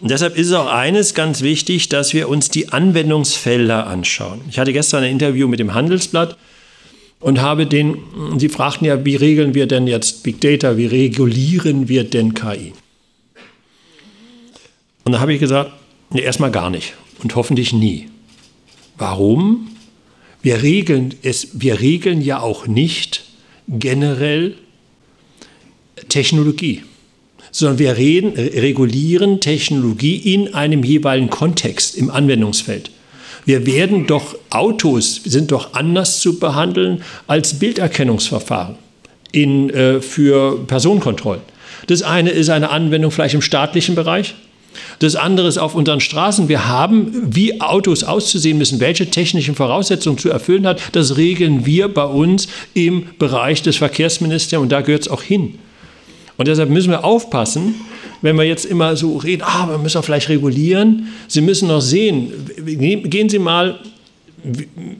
Und 0.00 0.10
deshalb 0.10 0.36
ist 0.38 0.52
auch 0.52 0.68
eines 0.68 1.14
ganz 1.14 1.42
wichtig, 1.42 1.88
dass 1.88 2.14
wir 2.14 2.28
uns 2.28 2.50
die 2.50 2.68
Anwendungsfelder 2.68 3.86
anschauen. 3.86 4.42
Ich 4.48 4.58
hatte 4.58 4.72
gestern 4.72 5.02
ein 5.02 5.10
Interview 5.10 5.48
mit 5.48 5.58
dem 5.58 5.74
Handelsblatt 5.74 6.36
und 7.20 7.40
habe 7.40 7.66
den, 7.66 7.98
sie 8.38 8.48
fragten 8.48 8.86
ja, 8.86 9.04
wie 9.04 9.16
regeln 9.16 9.54
wir 9.54 9.66
denn 9.66 9.88
jetzt 9.88 10.22
Big 10.22 10.40
Data, 10.40 10.76
wie 10.76 10.86
regulieren 10.86 11.88
wir 11.88 12.04
denn 12.04 12.34
KI? 12.34 12.72
Und 15.04 15.12
da 15.12 15.20
habe 15.20 15.32
ich 15.32 15.40
gesagt, 15.40 15.72
Nee, 16.10 16.22
erstmal 16.22 16.50
gar 16.50 16.70
nicht 16.70 16.94
und 17.22 17.34
hoffentlich 17.34 17.72
nie. 17.72 18.08
Warum? 18.96 19.68
Wir 20.42 20.62
regeln, 20.62 21.14
es, 21.22 21.60
wir 21.60 21.80
regeln 21.80 22.20
ja 22.22 22.40
auch 22.40 22.66
nicht 22.66 23.24
generell 23.68 24.54
Technologie, 26.08 26.82
sondern 27.50 27.78
wir 27.78 27.96
reden, 27.96 28.32
regulieren 28.34 29.40
Technologie 29.40 30.16
in 30.16 30.54
einem 30.54 30.84
jeweiligen 30.84 31.30
Kontext 31.30 31.96
im 31.96 32.10
Anwendungsfeld. 32.10 32.90
Wir 33.44 33.66
werden 33.66 34.06
doch, 34.06 34.36
Autos 34.50 35.22
sind 35.24 35.52
doch 35.52 35.74
anders 35.74 36.20
zu 36.20 36.38
behandeln 36.38 37.02
als 37.26 37.58
Bilderkennungsverfahren 37.58 38.76
in, 39.32 39.70
äh, 39.70 40.00
für 40.00 40.64
Personenkontrollen. 40.66 41.42
Das 41.86 42.02
eine 42.02 42.30
ist 42.30 42.50
eine 42.50 42.70
Anwendung 42.70 43.10
vielleicht 43.10 43.34
im 43.34 43.42
staatlichen 43.42 43.94
Bereich, 43.94 44.34
das 44.98 45.16
andere 45.16 45.48
ist 45.48 45.58
auf 45.58 45.74
unseren 45.74 46.00
Straßen. 46.00 46.48
Wir 46.48 46.68
haben, 46.68 47.34
wie 47.34 47.60
Autos 47.60 48.04
auszusehen 48.04 48.58
müssen, 48.58 48.80
welche 48.80 49.10
technischen 49.10 49.54
Voraussetzungen 49.54 50.18
zu 50.18 50.30
erfüllen 50.30 50.66
hat. 50.66 50.80
Das 50.92 51.16
regeln 51.16 51.66
wir 51.66 51.88
bei 51.88 52.04
uns 52.04 52.48
im 52.74 53.06
Bereich 53.18 53.62
des 53.62 53.76
Verkehrsministeriums 53.76 54.64
und 54.64 54.72
da 54.72 54.80
gehört 54.80 55.02
es 55.02 55.08
auch 55.08 55.22
hin. 55.22 55.58
Und 56.36 56.48
deshalb 56.48 56.70
müssen 56.70 56.90
wir 56.90 57.04
aufpassen, 57.04 57.74
wenn 58.22 58.36
wir 58.36 58.44
jetzt 58.44 58.64
immer 58.64 58.96
so 58.96 59.16
reden, 59.16 59.42
ah, 59.44 59.68
wir 59.68 59.78
müssen 59.78 60.02
vielleicht 60.02 60.28
regulieren. 60.28 61.08
Sie 61.26 61.40
müssen 61.40 61.68
noch 61.68 61.80
sehen, 61.80 62.32
gehen 62.64 63.28
Sie 63.28 63.38
mal 63.38 63.78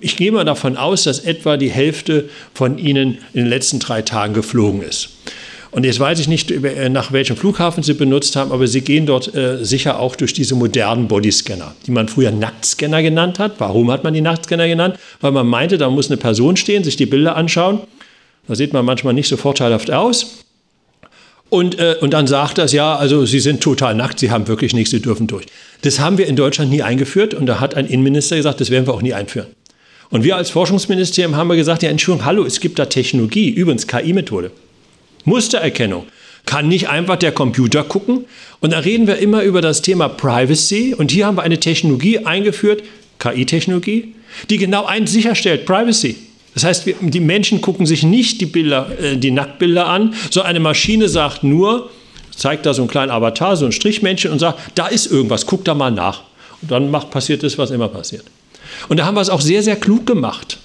ich 0.01 0.17
gehe 0.17 0.33
mal 0.33 0.45
davon 0.45 0.77
aus, 0.77 1.05
dass 1.05 1.21
etwa 1.21 1.57
die 1.57 1.71
Hälfte 1.71 2.29
von 2.55 2.79
Ihnen 2.79 3.19
in 3.33 3.45
den 3.45 3.47
letzten 3.47 3.79
drei 3.79 4.03
Tagen 4.03 4.35
geflogen 4.35 4.83
ist. 4.83 5.11
Und 5.71 5.85
jetzt 5.85 6.01
weiß 6.01 6.19
ich 6.19 6.29
nicht, 6.29 6.51
äh, 6.51 6.89
nach 6.89 7.13
welchem 7.13 7.37
Flughafen 7.37 7.83
Sie 7.83 7.95
benutzt 7.95 8.37
haben, 8.37 8.53
aber 8.53 8.67
Sie 8.67 8.81
gehen 8.81 9.07
dort 9.07 9.35
äh, 9.35 9.65
sicher 9.65 10.01
auch 10.01 10.17
durch 10.17 10.33
diese 10.33 10.55
modernen 10.55 11.09
Bodyscanner, 11.09 11.75
die 11.87 11.91
man 11.91 12.09
früher 12.09 12.31
Nacktscanner 12.31 13.03
genannt 13.03 13.39
hat. 13.39 13.55
Warum 13.59 13.91
hat 13.91 14.03
man 14.03 14.15
die 14.15 14.21
Nacktscanner 14.23 14.67
genannt? 14.67 14.99
Weil 15.21 15.33
man 15.33 15.47
meinte, 15.47 15.77
da 15.77 15.91
muss 15.91 16.09
eine 16.09 16.17
Person 16.17 16.57
stehen, 16.57 16.85
sich 16.85 16.97
die 16.97 17.07
Bilder 17.07 17.37
anschauen. 17.37 17.81
Da 18.47 18.55
sieht 18.55 18.73
man 18.73 18.85
manchmal 18.85 19.13
nicht 19.13 19.29
so 19.29 19.37
vorteilhaft 19.37 19.91
aus. 19.91 20.45
Und, 21.51 21.79
äh, 21.79 21.97
und 22.01 22.13
dann 22.13 22.27
sagt 22.27 22.59
das, 22.59 22.73
ja, 22.73 22.97
also 22.97 23.27
Sie 23.27 23.41
sind 23.41 23.63
total 23.63 23.95
nackt, 23.95 24.19
Sie 24.19 24.31
haben 24.31 24.49
wirklich 24.49 24.75
nichts, 24.75 24.91
Sie 24.91 25.01
dürfen 25.01 25.27
durch. 25.27 25.47
Das 25.83 26.01
haben 26.01 26.19
wir 26.19 26.27
in 26.27 26.37
Deutschland 26.37 26.71
nie 26.71 26.83
eingeführt 26.83 27.35
und 27.35 27.47
da 27.47 27.61
hat 27.61 27.75
ein 27.75 27.87
Innenminister 27.87 28.37
gesagt, 28.37 28.61
das 28.61 28.71
werden 28.71 28.87
wir 28.87 28.95
auch 28.95 29.03
nie 29.03 29.15
einführen. 29.15 29.49
Und 30.11 30.25
wir 30.25 30.37
als 30.37 30.51
Forschungsministerium 30.51 31.37
haben 31.37 31.49
wir 31.49 31.57
gesagt, 31.57 31.83
ja, 31.83 31.91
Entschuldigung, 31.91 32.27
hallo, 32.27 32.45
es 32.45 32.61
gibt 32.61 32.79
da 32.79 32.87
Technologie, 32.87 33.51
übrigens 33.51 33.87
KI-Methode. 33.87 34.51
Mustererkennung. 35.29 36.07
Kann 36.47 36.69
nicht 36.69 36.89
einfach 36.89 37.17
der 37.17 37.33
Computer 37.33 37.85
gucken. 37.85 38.25
Und 38.61 38.73
da 38.73 38.79
reden 38.79 39.07
wir 39.07 39.19
immer 39.19 39.43
über 39.43 39.61
das 39.61 39.83
Thema 39.83 40.09
Privacy. 40.09 40.95
Und 40.95 41.11
hier 41.11 41.27
haben 41.27 41.37
wir 41.37 41.43
eine 41.43 41.61
Technologie 41.61 42.21
eingeführt, 42.21 42.83
KI-Technologie, 43.19 44.15
die 44.49 44.57
genau 44.57 44.87
eins 44.87 45.13
sicherstellt, 45.13 45.67
Privacy. 45.67 46.17
Das 46.55 46.65
heißt, 46.65 46.85
die 47.01 47.21
Menschen 47.21 47.61
gucken 47.61 47.87
sich 47.87 48.03
nicht 48.03 48.41
die 48.41 48.47
Bilder, 48.47 48.91
äh, 49.01 49.17
die 49.17 49.31
Nacktbilder 49.31 49.87
an, 49.87 50.15
sondern 50.31 50.51
eine 50.51 50.61
Maschine 50.61 51.09
sagt 51.09 51.45
nur, 51.45 51.91
zeigt 52.35 52.67
da 52.67 52.75
so 52.75 52.83
einen 52.83 52.91
kleinen 52.91 53.11
Avatar, 53.11 53.57
so 53.57 53.67
ein 53.67 53.73
Strichmännchen 53.73 54.31
und 54.31 54.39
sagt, 54.39 54.59
da 54.75 54.87
ist 54.87 55.07
irgendwas, 55.07 55.47
guck 55.47 55.65
da 55.65 55.75
mal 55.75 55.91
nach. 55.91 56.23
Und 56.63 56.71
dann 56.71 56.91
macht, 56.91 57.11
passiert 57.11 57.43
das, 57.43 57.59
was 57.59 57.71
immer 57.71 57.89
passiert. 57.89 58.25
Und 58.89 58.99
da 58.99 59.07
haben 59.07 59.15
wir 59.15 59.21
es 59.21 59.31
auch 59.31 59.41
sehr, 59.41 59.63
sehr 59.63 59.77
klug 59.77 60.07
gemacht. 60.07 60.58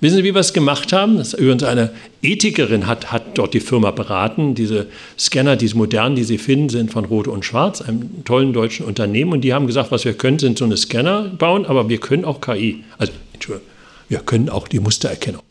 Wissen 0.00 0.16
Sie, 0.16 0.24
wie 0.24 0.34
wir 0.34 0.40
es 0.40 0.52
gemacht 0.52 0.92
haben? 0.92 1.16
Das 1.16 1.32
übrigens 1.32 1.62
eine 1.62 1.90
Ethikerin 2.22 2.86
hat, 2.86 3.12
hat 3.12 3.38
dort 3.38 3.54
die 3.54 3.60
Firma 3.60 3.90
beraten. 3.92 4.54
Diese 4.54 4.88
Scanner, 5.18 5.56
diese 5.56 5.76
modernen, 5.76 6.16
die 6.16 6.24
Sie 6.24 6.38
finden, 6.38 6.68
sind 6.68 6.92
von 6.92 7.06
Rot 7.06 7.28
und 7.28 7.44
Schwarz, 7.44 7.80
einem 7.80 8.24
tollen 8.24 8.52
deutschen 8.52 8.84
Unternehmen. 8.84 9.32
Und 9.32 9.40
die 9.40 9.54
haben 9.54 9.66
gesagt, 9.66 9.90
was 9.90 10.04
wir 10.04 10.12
können, 10.12 10.38
sind 10.38 10.58
so 10.58 10.66
eine 10.66 10.76
Scanner 10.76 11.30
bauen, 11.38 11.64
aber 11.64 11.88
wir 11.88 11.98
können 11.98 12.24
auch 12.26 12.40
KI. 12.40 12.84
Also, 12.98 13.12
Entschuldigung, 13.32 13.68
wir 14.08 14.18
können 14.18 14.50
auch 14.50 14.68
die 14.68 14.80
Mustererkennung. 14.80 15.42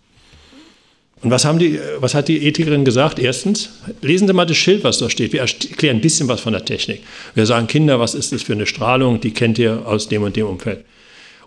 Und 1.23 1.31
was, 1.31 1.43
haben 1.43 1.57
die, 1.57 1.79
was 1.99 2.13
hat 2.13 2.27
die 2.27 2.45
Ethikerin 2.45 2.85
gesagt? 2.85 3.17
Erstens, 3.17 3.69
lesen 4.01 4.27
Sie 4.27 4.33
mal 4.33 4.45
das 4.45 4.57
Schild, 4.57 4.83
was 4.83 4.99
da 4.99 5.09
steht. 5.09 5.33
Wir 5.33 5.41
erklären 5.41 5.97
ein 5.97 6.01
bisschen 6.01 6.27
was 6.27 6.41
von 6.41 6.53
der 6.53 6.63
Technik. 6.65 7.01
Wir 7.33 7.47
sagen, 7.47 7.65
Kinder, 7.65 7.99
was 7.99 8.13
ist 8.13 8.31
das 8.31 8.43
für 8.43 8.53
eine 8.53 8.67
Strahlung? 8.67 9.19
Die 9.21 9.31
kennt 9.31 9.57
ihr 9.57 9.87
aus 9.87 10.07
dem 10.07 10.21
und 10.21 10.35
dem 10.35 10.45
Umfeld 10.45 10.85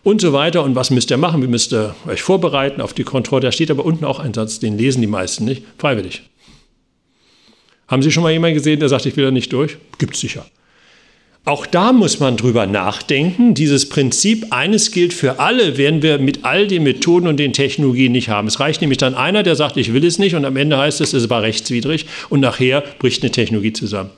und 0.02 0.20
so 0.20 0.32
weiter. 0.32 0.62
Und 0.62 0.74
was 0.74 0.90
müsst 0.90 1.10
ihr 1.10 1.16
machen? 1.16 1.42
Wie 1.42 1.46
müsst 1.46 1.72
ihr 1.72 1.94
euch 2.06 2.22
vorbereiten 2.22 2.80
auf 2.80 2.92
die 2.92 3.04
Kontrolle? 3.04 3.42
Da 3.42 3.52
steht 3.52 3.70
aber 3.70 3.84
unten 3.84 4.04
auch 4.04 4.20
ein 4.20 4.34
Satz, 4.34 4.58
den 4.58 4.78
lesen 4.78 5.00
die 5.00 5.06
meisten 5.06 5.44
nicht. 5.44 5.62
Freiwillig. 5.78 6.22
Haben 7.86 8.02
Sie 8.02 8.12
schon 8.12 8.22
mal 8.22 8.32
jemanden 8.32 8.56
gesehen, 8.56 8.80
der 8.80 8.88
sagt, 8.88 9.06
ich 9.06 9.16
will 9.16 9.24
da 9.24 9.30
nicht 9.30 9.52
durch? 9.52 9.78
Gibt 9.98 10.14
es 10.14 10.20
sicher. 10.20 10.44
Auch 11.44 11.64
da 11.64 11.94
muss 11.94 12.20
man 12.20 12.36
drüber 12.36 12.66
nachdenken. 12.66 13.54
Dieses 13.54 13.88
Prinzip, 13.88 14.48
eines 14.50 14.90
gilt 14.90 15.14
für 15.14 15.40
alle, 15.40 15.78
werden 15.78 16.02
wir 16.02 16.18
mit 16.18 16.44
all 16.44 16.66
den 16.66 16.82
Methoden 16.82 17.26
und 17.26 17.38
den 17.38 17.54
Technologien 17.54 18.12
nicht 18.12 18.28
haben. 18.28 18.48
Es 18.48 18.60
reicht 18.60 18.82
nämlich 18.82 18.98
dann 18.98 19.14
einer, 19.14 19.42
der 19.42 19.56
sagt, 19.56 19.78
ich 19.78 19.94
will 19.94 20.04
es 20.04 20.18
nicht, 20.18 20.34
und 20.34 20.44
am 20.44 20.58
Ende 20.58 20.76
heißt 20.76 21.00
es, 21.00 21.14
es 21.14 21.30
war 21.30 21.40
rechtswidrig, 21.40 22.04
und 22.28 22.40
nachher 22.40 22.82
bricht 22.98 23.22
eine 23.22 23.32
Technologie 23.32 23.72
zusammen. 23.72 24.10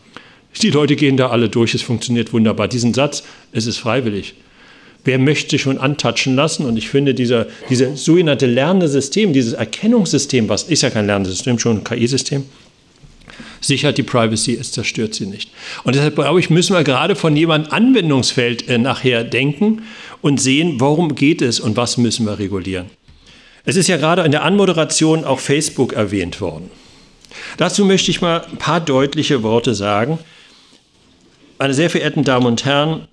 Die 0.61 0.71
Leute 0.71 0.97
gehen 0.97 1.17
da 1.17 1.29
alle 1.29 1.49
durch, 1.49 1.73
es 1.73 1.83
funktioniert 1.83 2.33
wunderbar. 2.33 2.67
Diesen 2.67 2.95
Satz, 2.95 3.23
es 3.53 3.67
ist 3.67 3.79
freiwillig, 3.79 4.35
Wer 5.05 5.19
möchte 5.19 5.59
schon 5.59 5.79
antatschen 5.79 6.37
lassen? 6.37 6.67
Und 6.67 6.77
ich 6.77 6.89
finde, 6.91 7.15
dieser, 7.15 7.47
dieses 7.69 8.05
sogenannte 8.05 8.47
lernende 8.47 8.89
System, 8.89 9.33
dieses 9.33 9.55
Erkennungssystem, 9.55 10.49
was 10.49 10.65
ist 10.65 10.83
ja 10.83 10.91
kein 10.91 11.07
lernendes 11.07 11.35
System, 11.35 11.59
schon 11.59 11.79
ein 11.79 11.85
KI-System, 11.85 12.45
sichert 13.61 13.99
die 13.99 14.03
Privacy, 14.03 14.57
es 14.61 14.73
zerstört 14.73 15.15
sie 15.15 15.27
nicht. 15.27 15.51
Und 15.85 15.95
deshalb 15.95 16.17
glaube 16.17 16.41
ich, 16.41 16.51
müssen 16.51 16.75
wir 16.75 16.85
gerade 16.85 17.15
von 17.17 17.37
jemandem 17.37 17.73
Anwendungsfeld 17.73 18.69
äh, 18.69 18.79
nachher 18.79 19.25
denken 19.25 19.83
und 20.21 20.41
sehen, 20.41 20.81
worum 20.81 21.15
geht 21.15 21.43
es 21.43 21.61
und 21.61 21.77
was 21.77 21.97
müssen 21.97 22.27
wir 22.27 22.39
regulieren. 22.39 22.87
Es 23.65 23.77
ist 23.77 23.89
ja 23.89 23.99
gerade 23.99 24.23
in 24.23 24.33
der 24.33 24.43
Anmoderation 24.43 25.25
auch 25.25 25.39
Facebook 25.39 25.93
erwähnt 25.93 26.41
worden. 26.41 26.71
Dazu 27.57 27.85
möchte 27.85 28.11
ich 28.11 28.21
mal 28.21 28.45
ein 28.51 28.57
paar 28.57 28.81
deutliche 28.81 29.43
Worte 29.43 29.75
sagen. 29.75 30.19
Meine 31.59 31.75
sehr 31.75 31.91
verehrten 31.91 32.25
Damen 32.25 32.47
und 32.47 32.65
Herren, 32.65 33.07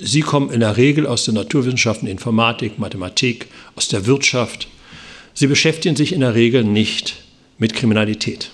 Sie 0.00 0.20
kommen 0.20 0.50
in 0.50 0.60
der 0.60 0.76
Regel 0.76 1.06
aus 1.06 1.24
den 1.24 1.34
Naturwissenschaften, 1.34 2.06
Informatik, 2.06 2.78
Mathematik, 2.78 3.48
aus 3.74 3.88
der 3.88 4.06
Wirtschaft. 4.06 4.68
Sie 5.34 5.46
beschäftigen 5.46 5.96
sich 5.96 6.12
in 6.12 6.20
der 6.20 6.34
Regel 6.34 6.64
nicht 6.64 7.16
mit 7.58 7.74
Kriminalität. 7.74 8.50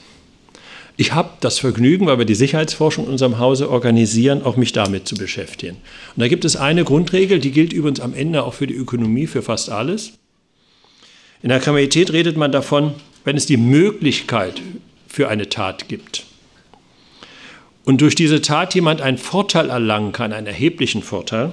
Ich 0.96 1.12
habe 1.12 1.30
das 1.40 1.58
Vergnügen, 1.58 2.06
weil 2.06 2.18
wir 2.18 2.24
die 2.24 2.36
Sicherheitsforschung 2.36 3.06
in 3.06 3.12
unserem 3.12 3.38
Hause 3.38 3.68
organisieren, 3.68 4.42
auch 4.42 4.56
mich 4.56 4.72
damit 4.72 5.08
zu 5.08 5.16
beschäftigen. 5.16 5.76
Und 6.14 6.20
da 6.20 6.28
gibt 6.28 6.44
es 6.44 6.56
eine 6.56 6.84
Grundregel, 6.84 7.40
die 7.40 7.50
gilt 7.50 7.72
übrigens 7.72 8.00
am 8.00 8.14
Ende 8.14 8.44
auch 8.44 8.54
für 8.54 8.66
die 8.66 8.74
Ökonomie, 8.74 9.26
für 9.26 9.42
fast 9.42 9.70
alles. 9.70 10.12
In 11.42 11.48
der 11.48 11.60
Kriminalität 11.60 12.12
redet 12.12 12.36
man 12.36 12.52
davon, 12.52 12.94
wenn 13.24 13.36
es 13.36 13.46
die 13.46 13.56
Möglichkeit 13.56 14.62
für 15.08 15.28
eine 15.28 15.48
Tat 15.48 15.88
gibt, 15.88 16.24
und 17.84 18.00
durch 18.00 18.14
diese 18.14 18.40
Tat 18.40 18.74
jemand 18.74 19.00
einen 19.00 19.18
Vorteil 19.18 19.70
erlangen 19.70 20.12
kann, 20.12 20.32
einen 20.32 20.46
erheblichen 20.46 21.02
Vorteil, 21.02 21.52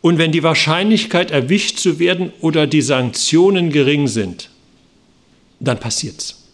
und 0.00 0.18
wenn 0.18 0.32
die 0.32 0.42
Wahrscheinlichkeit 0.42 1.30
erwischt 1.30 1.78
zu 1.78 1.98
werden 1.98 2.30
oder 2.40 2.66
die 2.66 2.82
Sanktionen 2.82 3.70
gering 3.70 4.06
sind, 4.06 4.50
dann 5.60 5.80
passiert's. 5.80 6.44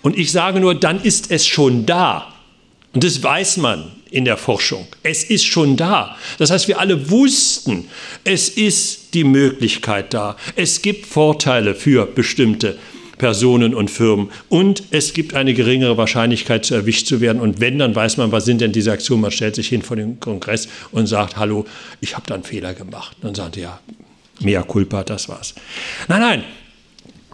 Und 0.00 0.16
ich 0.16 0.30
sage 0.30 0.60
nur, 0.60 0.76
dann 0.76 1.02
ist 1.02 1.32
es 1.32 1.44
schon 1.44 1.86
da. 1.86 2.32
Und 2.92 3.02
das 3.02 3.20
weiß 3.20 3.56
man 3.56 3.90
in 4.12 4.24
der 4.24 4.36
Forschung. 4.36 4.86
Es 5.02 5.24
ist 5.24 5.44
schon 5.44 5.76
da. 5.76 6.16
Das 6.38 6.52
heißt, 6.52 6.68
wir 6.68 6.78
alle 6.78 7.10
wussten, 7.10 7.88
es 8.22 8.48
ist 8.48 9.14
die 9.14 9.24
Möglichkeit 9.24 10.14
da. 10.14 10.36
Es 10.54 10.82
gibt 10.82 11.06
Vorteile 11.06 11.74
für 11.74 12.06
bestimmte 12.06 12.78
Personen 13.22 13.72
und 13.72 13.88
Firmen. 13.88 14.30
Und 14.48 14.82
es 14.90 15.12
gibt 15.12 15.34
eine 15.34 15.54
geringere 15.54 15.96
Wahrscheinlichkeit, 15.96 16.64
zu 16.64 16.74
erwischt 16.74 17.06
zu 17.06 17.20
werden. 17.20 17.40
Und 17.40 17.60
wenn, 17.60 17.78
dann 17.78 17.94
weiß 17.94 18.16
man, 18.16 18.32
was 18.32 18.46
sind 18.46 18.60
denn 18.60 18.72
diese 18.72 18.90
Aktionen. 18.90 19.22
Man 19.22 19.30
stellt 19.30 19.54
sich 19.54 19.68
hin 19.68 19.82
vor 19.82 19.96
den 19.96 20.18
Kongress 20.18 20.66
und 20.90 21.06
sagt, 21.06 21.36
hallo, 21.36 21.64
ich 22.00 22.16
habe 22.16 22.26
da 22.26 22.34
einen 22.34 22.42
Fehler 22.42 22.74
gemacht. 22.74 23.16
Dann 23.22 23.32
sagt 23.36 23.58
er, 23.58 23.62
ja, 23.62 23.80
mea 24.40 24.64
culpa, 24.64 25.04
das 25.04 25.28
war's. 25.28 25.54
Nein, 26.08 26.20
nein, 26.20 26.44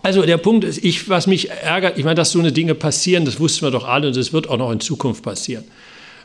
also 0.02 0.20
der 0.26 0.36
Punkt 0.36 0.64
ist, 0.64 0.84
ich, 0.84 1.08
was 1.08 1.26
mich 1.26 1.48
ärgert, 1.48 1.96
ich 1.96 2.04
meine, 2.04 2.16
dass 2.16 2.32
so 2.32 2.38
eine 2.38 2.52
Dinge 2.52 2.74
passieren, 2.74 3.24
das 3.24 3.40
wussten 3.40 3.62
wir 3.62 3.70
doch 3.70 3.88
alle 3.88 4.08
und 4.08 4.16
das 4.16 4.34
wird 4.34 4.46
auch 4.50 4.58
noch 4.58 4.70
in 4.70 4.80
Zukunft 4.80 5.22
passieren. 5.22 5.64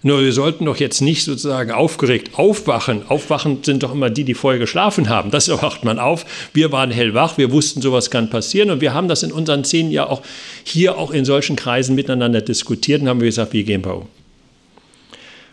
Nur 0.05 0.22
wir 0.22 0.33
sollten 0.33 0.65
doch 0.65 0.75
jetzt 0.77 1.00
nicht 1.01 1.24
sozusagen 1.24 1.72
aufgeregt 1.72 2.38
aufwachen. 2.38 3.07
Aufwachend 3.07 3.65
sind 3.65 3.83
doch 3.83 3.93
immer 3.93 4.10
die, 4.10 4.25
die 4.25 4.33
vorher 4.33 4.60
geschlafen 4.60 5.07
haben. 5.07 5.31
Das 5.31 5.50
wacht 5.62 5.86
man 5.86 5.98
auf. 5.98 6.25
Wir 6.53 6.74
waren 6.74 6.91
hellwach, 6.91 7.38
wir 7.38 7.51
wussten, 7.51 7.81
sowas 7.81 8.12
kann 8.12 8.29
passieren. 8.29 8.69
Und 8.69 8.81
wir 8.81 8.93
haben 8.93 9.07
das 9.07 9.24
in 9.24 9.31
unseren 9.31 9.63
zehn 9.63 9.89
Jahren 9.89 10.10
auch 10.10 10.22
hier 10.65 10.98
auch 10.98 11.12
in 11.12 11.24
solchen 11.24 11.55
Kreisen 11.55 11.95
miteinander 11.95 12.41
diskutiert 12.41 13.01
und 13.01 13.07
haben 13.07 13.19
gesagt, 13.19 13.53
wie 13.53 13.63
gehen 13.63 13.83
wir 13.86 13.95
um. 13.95 14.07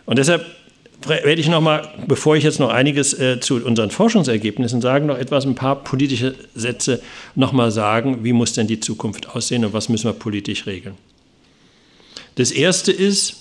Und 0.05 0.19
deshalb 0.19 0.45
werde 1.07 1.39
ich 1.39 1.47
noch 1.47 1.61
mal, 1.61 1.89
bevor 2.07 2.35
ich 2.35 2.43
jetzt 2.43 2.59
noch 2.59 2.69
einiges 2.69 3.17
äh, 3.17 3.39
zu 3.39 3.65
unseren 3.65 3.89
Forschungsergebnissen 3.89 4.81
sage, 4.81 5.05
noch 5.05 5.17
etwas, 5.17 5.45
ein 5.45 5.55
paar 5.55 5.83
politische 5.83 6.35
Sätze 6.53 7.01
noch 7.35 7.53
mal 7.53 7.71
sagen, 7.71 8.23
wie 8.23 8.33
muss 8.33 8.53
denn 8.53 8.67
die 8.67 8.81
Zukunft 8.81 9.29
aussehen 9.29 9.63
und 9.63 9.73
was 9.73 9.87
müssen 9.87 10.05
wir 10.05 10.13
politisch 10.13 10.67
regeln. 10.67 10.95
Das 12.35 12.51
erste 12.51 12.91
ist, 12.91 13.40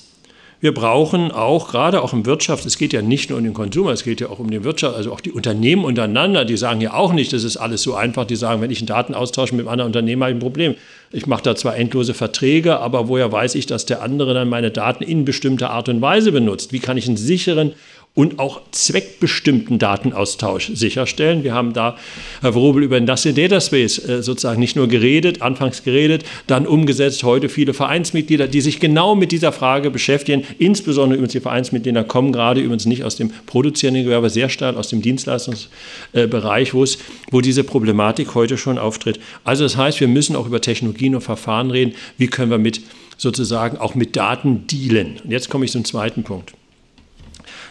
wir 0.61 0.75
brauchen 0.75 1.31
auch, 1.31 1.69
gerade 1.69 2.03
auch 2.03 2.13
in 2.13 2.27
Wirtschaft, 2.27 2.67
es 2.67 2.77
geht 2.77 2.93
ja 2.93 3.01
nicht 3.01 3.31
nur 3.31 3.39
um 3.39 3.45
den 3.45 3.55
Konsum, 3.55 3.89
es 3.89 4.05
geht 4.05 4.21
ja 4.21 4.29
auch 4.29 4.39
um 4.39 4.51
die 4.51 4.63
Wirtschaft, 4.63 4.95
also 4.95 5.11
auch 5.11 5.23
die 5.23 5.33
Unternehmen 5.33 5.85
untereinander, 5.87 6.45
die 6.45 6.59
sagen 6.59 6.83
ja 6.83 6.93
auch 6.93 7.15
nicht, 7.15 7.33
das 7.33 7.45
ist 7.45 7.57
alles 7.57 7.83
so 7.83 7.95
einfach. 7.95 8.27
Die 8.27 8.37
sagen, 8.37 8.61
wenn 8.61 8.71
ich 8.71 8.81
einen 8.81 8.87
Datenaustausch 8.87 9.53
mit 9.53 9.61
einem 9.61 9.69
anderen 9.69 9.89
Unternehmen 9.89 10.23
habe, 10.23 10.33
ich 10.33 10.37
ein 10.37 10.41
Problem. 10.41 10.75
Ich 11.13 11.27
mache 11.27 11.43
da 11.43 11.57
zwar 11.57 11.77
endlose 11.77 12.13
Verträge, 12.13 12.79
aber 12.79 13.09
woher 13.09 13.33
weiß 13.33 13.55
ich, 13.55 13.67
dass 13.67 13.87
der 13.87 14.03
andere 14.03 14.35
dann 14.35 14.49
meine 14.49 14.71
Daten 14.71 15.03
in 15.03 15.25
bestimmter 15.25 15.71
Art 15.71 15.89
und 15.89 16.03
Weise 16.03 16.31
benutzt? 16.31 16.73
Wie 16.73 16.79
kann 16.79 16.99
ich 16.99 17.09
einen 17.09 17.17
sicheren 17.17 17.73
und 18.15 18.41
auch 18.41 18.61
zweckbestimmten 18.73 19.79
Datenaustausch 19.79 20.73
sicherstellen. 20.75 21.45
Wir 21.45 21.55
haben 21.55 21.73
da, 21.73 21.97
Herr 22.41 22.55
Wrobel, 22.55 22.83
über 22.83 22.99
den 22.99 23.05
Industrial 23.05 23.35
Data 23.35 23.61
Space 23.61 23.99
äh, 23.99 24.23
sozusagen 24.23 24.59
nicht 24.59 24.75
nur 24.75 24.89
geredet, 24.89 25.43
anfangs 25.43 25.85
geredet, 25.85 26.25
dann 26.49 26.67
umgesetzt, 26.67 27.23
heute 27.23 27.49
viele 27.49 27.73
Vereinsmitglieder, 27.73 28.49
die 28.49 28.61
sich 28.61 28.81
genau 28.81 29.15
mit 29.15 29.31
dieser 29.31 29.53
Frage 29.53 29.91
beschäftigen. 29.91 30.45
Insbesondere 30.59 31.19
übrigens 31.19 31.33
die 31.33 31.41
Vereinsmitglieder 31.41 32.03
kommen 32.03 32.33
gerade 32.33 32.61
übrigens 32.61 32.85
nicht 32.85 33.05
aus 33.05 33.15
dem 33.15 33.31
produzierenden 33.47 34.05
Gewerbe, 34.05 34.29
sehr 34.29 34.49
stark 34.49 34.77
aus 34.77 34.89
dem 34.89 35.03
Dienstleistungsbereich, 35.03 36.75
wo, 36.75 36.83
es, 36.83 36.99
wo 37.31 37.41
diese 37.41 37.63
Problematik 37.63 38.35
heute 38.35 38.59
schon 38.59 38.79
auftritt. 38.79 39.21
Also 39.45 39.63
das 39.63 39.77
heißt, 39.77 40.01
wir 40.01 40.09
müssen 40.09 40.35
auch 40.35 40.47
über 40.47 40.61
Technologien 40.61 41.15
und 41.15 41.21
Verfahren 41.21 41.71
reden. 41.71 41.95
Wie 42.19 42.27
können 42.27 42.51
wir 42.51 42.59
mit 42.59 42.81
sozusagen 43.17 43.79
auch 43.79 43.95
mit 43.95 44.17
Daten 44.17 44.67
dealen? 44.67 45.21
Und 45.23 45.31
jetzt 45.31 45.49
komme 45.49 45.65
ich 45.65 45.71
zum 45.71 45.85
zweiten 45.85 46.25
Punkt. 46.25 46.55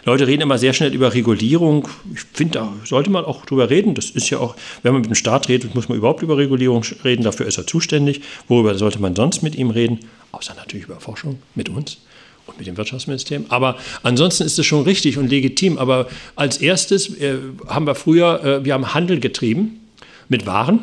Leute 0.05 0.27
reden 0.27 0.41
immer 0.41 0.57
sehr 0.57 0.73
schnell 0.73 0.93
über 0.93 1.13
Regulierung. 1.13 1.87
Ich 2.13 2.21
finde, 2.33 2.59
da 2.59 2.73
sollte 2.85 3.09
man 3.09 3.25
auch 3.25 3.45
drüber 3.45 3.69
reden. 3.69 3.95
Das 3.95 4.09
ist 4.09 4.29
ja 4.29 4.39
auch, 4.39 4.55
wenn 4.81 4.93
man 4.93 5.01
mit 5.01 5.09
dem 5.09 5.15
Staat 5.15 5.49
redet, 5.49 5.75
muss 5.75 5.89
man 5.89 5.97
überhaupt 5.97 6.21
über 6.21 6.37
Regulierung 6.37 6.83
reden. 7.03 7.23
Dafür 7.23 7.45
ist 7.45 7.57
er 7.57 7.67
zuständig. 7.67 8.21
Worüber 8.47 8.75
sollte 8.75 9.01
man 9.01 9.15
sonst 9.15 9.43
mit 9.43 9.55
ihm 9.55 9.69
reden? 9.69 9.99
Außer 10.31 10.53
natürlich 10.55 10.85
über 10.85 10.99
Forschung 10.99 11.39
mit 11.55 11.69
uns 11.69 11.97
und 12.45 12.57
mit 12.57 12.67
dem 12.67 12.77
Wirtschaftsministerium. 12.77 13.45
Aber 13.49 13.77
ansonsten 14.03 14.43
ist 14.43 14.57
es 14.57 14.65
schon 14.65 14.83
richtig 14.83 15.17
und 15.17 15.29
legitim. 15.29 15.77
Aber 15.77 16.07
als 16.35 16.57
erstes 16.57 17.19
äh, 17.19 17.37
haben 17.67 17.85
wir 17.85 17.95
früher, 17.95 18.43
äh, 18.43 18.65
wir 18.65 18.73
haben 18.73 18.93
Handel 18.93 19.19
getrieben 19.19 19.81
mit 20.29 20.45
Waren. 20.45 20.79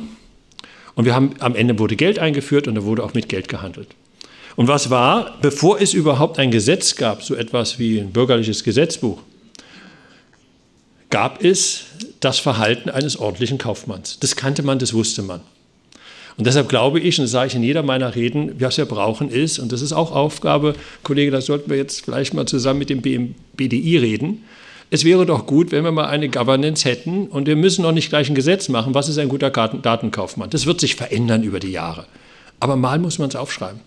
Und 0.95 1.05
wir 1.05 1.15
haben, 1.15 1.35
am 1.41 1.55
Ende 1.55 1.79
wurde 1.79 1.97
Geld 1.97 2.19
eingeführt 2.19 2.69
und 2.69 2.75
da 2.75 2.85
wurde 2.85 3.05
auch 3.05 3.15
mit 3.15 3.29
Geld 3.29 3.49
gehandelt. 3.49 3.89
Und 4.57 4.69
was 4.69 4.89
war, 4.89 5.37
bevor 5.43 5.81
es 5.81 5.93
überhaupt 5.93 6.39
ein 6.39 6.51
Gesetz 6.51 6.97
gab, 6.97 7.23
so 7.23 7.35
etwas 7.35 7.79
wie 7.79 8.01
ein 8.01 8.11
bürgerliches 8.11 8.65
Gesetzbuch, 8.65 9.19
gab 11.11 11.45
es 11.45 11.85
das 12.21 12.39
Verhalten 12.39 12.91
eines 12.91 13.19
ordentlichen 13.19 13.59
Kaufmanns. 13.59 14.19
Das 14.19 14.35
kannte 14.35 14.63
man, 14.63 14.79
das 14.79 14.95
wusste 14.95 15.23
man. 15.23 15.41
Und 16.39 16.47
deshalb 16.47 16.69
glaube 16.69 17.01
ich, 17.01 17.19
und 17.19 17.25
das 17.25 17.31
sage 17.31 17.49
ich 17.49 17.55
in 17.55 17.63
jeder 17.63 17.83
meiner 17.83 18.15
Reden, 18.15 18.61
was 18.61 18.77
wir 18.77 18.85
brauchen 18.85 19.31
ist, 19.31 19.59
und 19.59 19.73
das 19.73 19.81
ist 19.81 19.93
auch 19.93 20.13
Aufgabe, 20.13 20.75
Kollege, 21.03 21.31
da 21.31 21.41
sollten 21.41 21.71
wir 21.71 21.77
jetzt 21.77 22.05
vielleicht 22.05 22.35
mal 22.35 22.47
zusammen 22.47 22.79
mit 22.79 22.91
dem 22.91 23.01
BDI 23.01 23.97
reden, 23.99 24.45
es 24.91 25.05
wäre 25.05 25.27
doch 25.27 25.47
gut, 25.47 25.73
wenn 25.73 25.83
wir 25.83 25.93
mal 25.93 26.07
eine 26.07 26.29
Governance 26.29 26.89
hätten 26.89 27.27
und 27.27 27.47
wir 27.47 27.57
müssen 27.57 27.83
noch 27.83 27.93
nicht 27.93 28.09
gleich 28.09 28.29
ein 28.29 28.35
Gesetz 28.35 28.69
machen, 28.69 28.95
was 28.95 29.09
ist 29.09 29.19
ein 29.19 29.29
guter 29.29 29.51
Datenkaufmann. 29.51 30.51
Das 30.51 30.67
wird 30.67 30.81
sich 30.81 30.95
verändern 30.95 31.43
über 31.43 31.59
die 31.59 31.73
Jahre. 31.73 32.07
Aber 32.61 32.77
mal 32.77 32.99
muss 32.99 33.19
man 33.19 33.29
es 33.29 33.37
aufschreiben. 33.37 33.81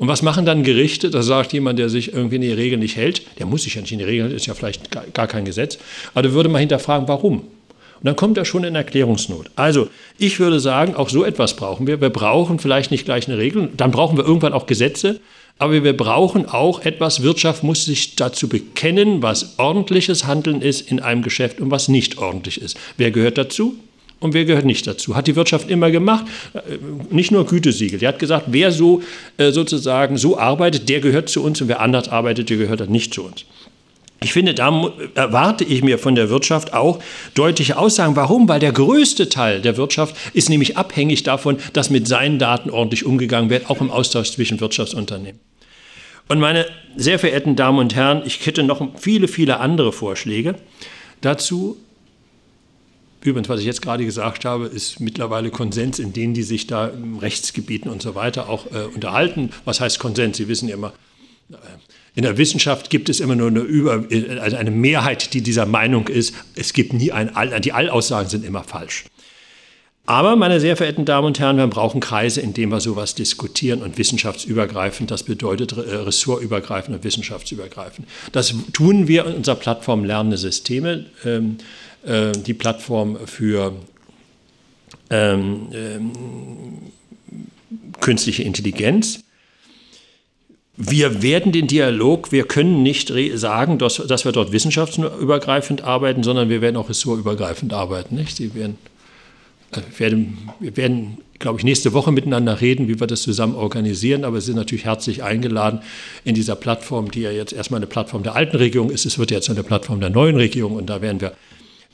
Und 0.00 0.08
was 0.08 0.22
machen 0.22 0.46
dann 0.46 0.62
Gerichte? 0.62 1.10
Da 1.10 1.22
sagt 1.22 1.52
jemand, 1.52 1.78
der 1.78 1.90
sich 1.90 2.14
irgendwie 2.14 2.36
in 2.36 2.40
die 2.40 2.52
Regel 2.52 2.78
nicht 2.78 2.96
hält, 2.96 3.20
der 3.38 3.44
muss 3.44 3.64
sich 3.64 3.74
ja 3.74 3.82
nicht 3.82 3.92
in 3.92 3.98
die 3.98 4.04
Regel 4.04 4.22
halten, 4.22 4.34
ist 4.34 4.46
ja 4.46 4.54
vielleicht 4.54 4.90
gar, 4.90 5.04
gar 5.12 5.26
kein 5.26 5.44
Gesetz, 5.44 5.78
aber 6.14 6.22
da 6.22 6.32
würde 6.32 6.48
man 6.48 6.60
hinterfragen, 6.60 7.06
warum? 7.06 7.40
Und 7.40 8.06
dann 8.06 8.16
kommt 8.16 8.38
er 8.38 8.46
schon 8.46 8.64
in 8.64 8.74
Erklärungsnot. 8.74 9.50
Also 9.56 9.90
ich 10.16 10.40
würde 10.40 10.58
sagen, 10.58 10.94
auch 10.94 11.10
so 11.10 11.22
etwas 11.22 11.54
brauchen 11.54 11.86
wir. 11.86 12.00
Wir 12.00 12.08
brauchen 12.08 12.58
vielleicht 12.58 12.90
nicht 12.90 13.04
gleich 13.04 13.28
eine 13.28 13.36
Regel, 13.36 13.68
dann 13.76 13.90
brauchen 13.90 14.16
wir 14.16 14.24
irgendwann 14.24 14.54
auch 14.54 14.64
Gesetze, 14.64 15.20
aber 15.58 15.84
wir 15.84 15.94
brauchen 15.94 16.46
auch 16.46 16.80
etwas, 16.80 17.22
Wirtschaft 17.22 17.62
muss 17.62 17.84
sich 17.84 18.16
dazu 18.16 18.48
bekennen, 18.48 19.22
was 19.22 19.58
ordentliches 19.58 20.26
Handeln 20.26 20.62
ist 20.62 20.90
in 20.90 21.00
einem 21.00 21.20
Geschäft 21.20 21.60
und 21.60 21.70
was 21.70 21.88
nicht 21.88 22.16
ordentlich 22.16 22.58
ist. 22.58 22.78
Wer 22.96 23.10
gehört 23.10 23.36
dazu? 23.36 23.76
Und 24.20 24.34
wer 24.34 24.44
gehört 24.44 24.66
nicht 24.66 24.86
dazu. 24.86 25.16
Hat 25.16 25.26
die 25.26 25.34
Wirtschaft 25.34 25.68
immer 25.68 25.90
gemacht, 25.90 26.26
äh, 26.54 26.60
nicht 27.10 27.32
nur 27.32 27.46
Gütesiegel. 27.46 27.98
Die 27.98 28.06
hat 28.06 28.18
gesagt, 28.18 28.46
wer 28.48 28.70
so 28.70 29.02
äh, 29.38 29.50
sozusagen 29.50 30.16
so 30.16 30.38
arbeitet, 30.38 30.88
der 30.88 31.00
gehört 31.00 31.28
zu 31.28 31.42
uns 31.42 31.60
und 31.60 31.68
wer 31.68 31.80
anders 31.80 32.08
arbeitet, 32.08 32.50
der 32.50 32.58
gehört 32.58 32.80
dann 32.80 32.90
nicht 32.90 33.12
zu 33.14 33.24
uns. 33.24 33.44
Ich 34.22 34.34
finde, 34.34 34.52
da 34.52 34.92
erwarte 35.14 35.64
ich 35.64 35.82
mir 35.82 35.98
von 35.98 36.14
der 36.14 36.28
Wirtschaft 36.28 36.74
auch 36.74 37.02
deutliche 37.32 37.78
Aussagen. 37.78 38.16
Warum? 38.16 38.48
Weil 38.50 38.60
der 38.60 38.72
größte 38.72 39.30
Teil 39.30 39.62
der 39.62 39.78
Wirtschaft 39.78 40.14
ist 40.34 40.50
nämlich 40.50 40.76
abhängig 40.76 41.22
davon, 41.22 41.56
dass 41.72 41.88
mit 41.88 42.06
seinen 42.06 42.38
Daten 42.38 42.68
ordentlich 42.68 43.06
umgegangen 43.06 43.48
wird, 43.48 43.70
auch 43.70 43.80
im 43.80 43.90
Austausch 43.90 44.32
zwischen 44.32 44.60
Wirtschaftsunternehmen. 44.60 45.40
Und 46.28 46.38
meine 46.38 46.66
sehr 46.96 47.18
verehrten 47.18 47.56
Damen 47.56 47.78
und 47.78 47.94
Herren, 47.94 48.22
ich 48.26 48.44
hätte 48.44 48.62
noch 48.62 48.86
viele, 48.98 49.26
viele 49.26 49.58
andere 49.58 49.90
Vorschläge 49.90 50.54
dazu. 51.22 51.78
Übrigens, 53.22 53.48
was 53.48 53.60
ich 53.60 53.66
jetzt 53.66 53.82
gerade 53.82 54.04
gesagt 54.04 54.44
habe, 54.44 54.66
ist 54.66 55.00
mittlerweile 55.00 55.50
Konsens, 55.50 55.98
in 55.98 56.12
denen 56.12 56.32
die 56.32 56.42
sich 56.42 56.66
da 56.66 56.88
im 56.88 57.18
Rechtsgebieten 57.18 57.90
und 57.90 58.00
so 58.00 58.14
weiter 58.14 58.48
auch 58.48 58.66
äh, 58.72 58.84
unterhalten. 58.94 59.50
Was 59.64 59.80
heißt 59.80 59.98
Konsens? 59.98 60.38
Sie 60.38 60.48
wissen 60.48 60.68
ja 60.68 60.74
immer, 60.74 60.94
äh, 61.50 61.56
in 62.14 62.22
der 62.22 62.38
Wissenschaft 62.38 62.90
gibt 62.90 63.08
es 63.08 63.20
immer 63.20 63.36
nur 63.36 63.48
eine, 63.48 63.60
Über, 63.60 64.04
also 64.40 64.56
eine 64.56 64.70
Mehrheit, 64.70 65.34
die 65.34 65.42
dieser 65.42 65.66
Meinung 65.66 66.08
ist. 66.08 66.34
Es 66.54 66.72
gibt 66.72 66.92
nie 66.92 67.12
ein 67.12 67.36
All, 67.36 67.60
die 67.60 67.72
Allaussagen 67.72 68.28
sind 68.28 68.44
immer 68.44 68.64
falsch. 68.64 69.04
Aber, 70.10 70.34
meine 70.34 70.58
sehr 70.58 70.76
verehrten 70.76 71.04
Damen 71.04 71.28
und 71.28 71.38
Herren, 71.38 71.56
wir 71.56 71.68
brauchen 71.68 72.00
Kreise, 72.00 72.40
in 72.40 72.52
denen 72.52 72.72
wir 72.72 72.80
sowas 72.80 73.14
diskutieren 73.14 73.80
und 73.80 73.96
wissenschaftsübergreifend, 73.96 75.08
das 75.08 75.22
bedeutet 75.22 75.70
äh, 75.70 75.78
ressortübergreifend 75.78 76.96
und 76.96 77.04
wissenschaftsübergreifend. 77.04 78.08
Das 78.32 78.52
tun 78.72 79.06
wir 79.06 79.24
in 79.26 79.34
unserer 79.34 79.54
Plattform 79.54 80.02
Lernende 80.04 80.36
Systeme. 80.36 81.06
Ähm, 81.24 81.58
äh, 82.04 82.32
die 82.32 82.54
Plattform 82.54 83.18
für 83.24 83.72
ähm, 85.10 85.68
ähm, 85.72 86.10
künstliche 88.00 88.42
Intelligenz. 88.42 89.22
Wir 90.76 91.22
werden 91.22 91.52
den 91.52 91.68
Dialog, 91.68 92.32
wir 92.32 92.48
können 92.48 92.82
nicht 92.82 93.12
sagen, 93.34 93.78
dass, 93.78 94.02
dass, 94.08 94.24
wir 94.24 94.32
dort 94.32 94.50
wissenschaftsübergreifend 94.50 95.82
arbeiten, 95.84 96.24
sondern 96.24 96.48
wir 96.48 96.62
werden 96.62 96.76
auch 96.76 96.88
ressortübergreifend 96.88 97.72
arbeiten. 97.72 98.16
Nicht? 98.16 98.36
Sie 98.36 98.56
werden, 98.56 98.76
werden, 99.98 100.38
wir 100.58 100.76
werden, 100.76 101.18
glaube 101.38 101.58
ich, 101.58 101.64
nächste 101.64 101.92
Woche 101.92 102.12
miteinander 102.12 102.60
reden, 102.60 102.88
wie 102.88 103.00
wir 103.00 103.06
das 103.06 103.22
zusammen 103.22 103.54
organisieren, 103.54 104.24
aber 104.24 104.40
Sie 104.40 104.46
sind 104.46 104.56
natürlich 104.56 104.84
herzlich 104.84 105.22
eingeladen 105.22 105.80
in 106.24 106.34
dieser 106.34 106.56
Plattform, 106.56 107.10
die 107.10 107.20
ja 107.20 107.30
jetzt 107.30 107.52
erstmal 107.52 107.78
eine 107.78 107.86
Plattform 107.86 108.22
der 108.22 108.34
alten 108.34 108.56
Regierung 108.56 108.90
ist. 108.90 109.06
Es 109.06 109.18
wird 109.18 109.30
jetzt 109.30 109.48
eine 109.50 109.62
Plattform 109.62 110.00
der 110.00 110.10
neuen 110.10 110.36
Regierung 110.36 110.74
und 110.74 110.86
da 110.86 111.00
werden 111.02 111.20
wir 111.20 111.32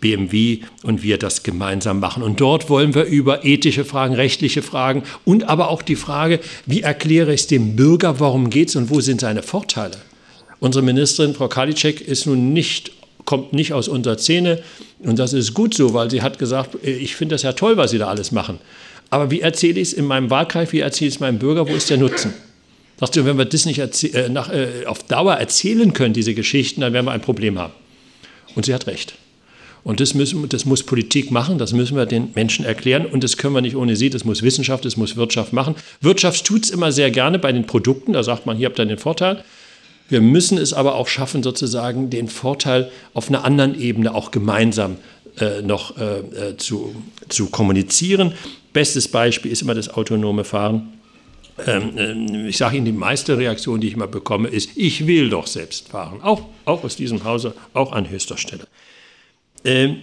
BMW 0.01 0.61
und 0.83 1.03
wir 1.03 1.19
das 1.19 1.43
gemeinsam 1.43 2.01
machen. 2.01 2.23
Und 2.23 2.41
dort 2.41 2.69
wollen 2.69 2.95
wir 2.95 3.05
über 3.05 3.45
ethische 3.45 3.85
Fragen, 3.85 4.15
rechtliche 4.15 4.63
Fragen 4.63 5.03
und 5.25 5.49
aber 5.49 5.71
auch 5.71 5.83
die 5.83 5.97
Frage, 5.97 6.41
wie 6.67 6.83
erkläre 6.83 7.33
ich 7.33 7.43
es 7.43 7.47
dem 7.47 7.77
Bürger, 7.77 8.21
warum 8.21 8.51
geht 8.51 8.69
es 8.69 8.77
und 8.77 8.91
wo 8.91 9.01
sind 9.01 9.21
seine 9.21 9.43
Vorteile? 9.43 9.97
Unsere 10.59 10.85
Ministerin, 10.85 11.35
Frau 11.35 11.49
Karliczek, 11.49 12.01
ist 12.01 12.27
nun 12.27 12.53
nicht 12.53 12.93
kommt 13.27 13.53
nicht 13.53 13.75
aus 13.75 13.89
unserer 13.89 14.17
Szene 14.17 14.63
und 15.01 15.19
das 15.19 15.35
ist 15.35 15.53
gut 15.53 15.75
so, 15.75 15.93
weil 15.93 16.11
sie 16.11 16.23
hat 16.23 16.39
gesagt, 16.39 16.83
äh, 16.83 16.93
ich 16.93 17.15
finde 17.17 17.35
das 17.35 17.43
ja 17.43 17.53
toll, 17.53 17.77
was 17.77 17.91
Sie 17.91 17.99
da 17.99 18.09
alles 18.09 18.33
machen. 18.33 18.59
Aber 19.11 19.31
wie 19.31 19.41
erzähle 19.41 19.81
ich 19.81 19.89
es 19.89 19.93
in 19.93 20.07
meinem 20.07 20.31
Wahlkreis, 20.31 20.73
wie 20.73 20.81
erzähle 20.81 21.09
ich 21.09 21.15
es 21.17 21.21
meinem 21.21 21.39
Bürger, 21.39 21.69
wo 21.69 21.75
ist 21.75 21.91
der 21.91 21.99
Nutzen? 21.99 22.33
Sagst 22.99 23.15
du, 23.15 23.25
wenn 23.27 23.37
wir 23.37 23.45
das 23.45 23.67
nicht 23.67 23.79
äh, 23.79 24.29
nach, 24.31 24.51
äh, 24.51 24.87
auf 24.87 25.03
Dauer 25.03 25.35
erzählen 25.35 25.93
können, 25.93 26.15
diese 26.15 26.35
Geschichten, 26.35 26.81
dann 26.81 26.93
werden 26.93 27.07
wir 27.07 27.13
ein 27.13 27.21
Problem 27.21 27.59
haben. 27.59 27.75
Und 28.55 28.65
sie 28.65 28.73
hat 28.73 28.87
recht. 28.87 29.15
Und 29.85 30.01
das, 30.01 30.15
müssen, 30.15 30.49
das 30.49 30.65
muss 30.65 30.83
Politik 30.83 31.31
machen, 31.31 31.59
das 31.59 31.73
müssen 31.73 31.97
wir 31.97 32.07
den 32.07 32.31
Menschen 32.35 32.65
erklären 32.65 33.07
und 33.07 33.23
das 33.23 33.37
können 33.37 33.55
wir 33.55 33.61
nicht 33.61 33.77
ohne 33.77 33.95
sie, 33.95 34.11
das 34.11 34.25
muss 34.25 34.43
Wissenschaft, 34.43 34.85
das 34.85 34.97
muss 34.97 35.15
Wirtschaft 35.15 35.53
machen. 35.53 35.77
Wirtschaft 36.01 36.45
tut 36.45 36.65
es 36.65 36.71
immer 36.71 36.91
sehr 36.91 37.13
gerne 37.13 37.39
bei 37.39 37.53
den 37.53 37.67
Produkten, 37.67 38.13
da 38.13 38.25
sagt 38.25 38.47
man, 38.47 38.57
hier 38.57 38.67
habt 38.67 38.81
ihr 38.81 38.85
den 38.85 38.99
Vorteil. 38.99 39.45
Wir 40.09 40.21
müssen 40.21 40.59
es 40.59 40.73
aber 40.73 40.95
auch 40.95 41.09
schaffen, 41.09 41.43
sozusagen 41.43 42.11
den 42.11 42.29
Vorteil 42.29 42.91
auf 43.15 43.29
einer 43.29 43.45
anderen 43.45 43.79
Ebene 43.79 44.15
auch 44.15 44.31
gemeinsam 44.31 44.97
äh, 45.41 45.63
noch 45.63 45.97
äh, 45.99 46.19
äh 46.19 46.57
zu, 46.57 46.95
zu 47.29 47.47
kommunizieren. 47.47 48.33
Bestes 48.73 49.09
Beispiel 49.09 49.51
ist 49.51 49.63
immer 49.63 49.75
das 49.75 49.89
autonome 49.89 50.45
Fahren. 50.45 50.93
Ähm, 51.67 51.97
äh, 51.97 52.49
ich 52.49 52.59
sage 52.59 52.77
Ihnen, 52.77 52.87
die 52.87 52.93
meiste 52.93 53.39
Reaktion, 53.39 53.81
die 53.81 53.89
ich 53.89 53.95
immer 53.95 54.07
bekomme, 54.07 54.49
ist, 54.49 54.71
ich 54.77 55.07
will 55.07 55.31
doch 55.31 55.47
selbst 55.47 55.89
fahren. 55.89 56.21
Auch, 56.23 56.43
auch 56.65 56.85
aus 56.85 56.97
diesem 56.97 57.25
Hause, 57.25 57.55
auch 57.73 57.93
an 57.93 58.09
höchster 58.09 58.37
Stelle. 58.37 58.67
Ähm, 59.67 59.97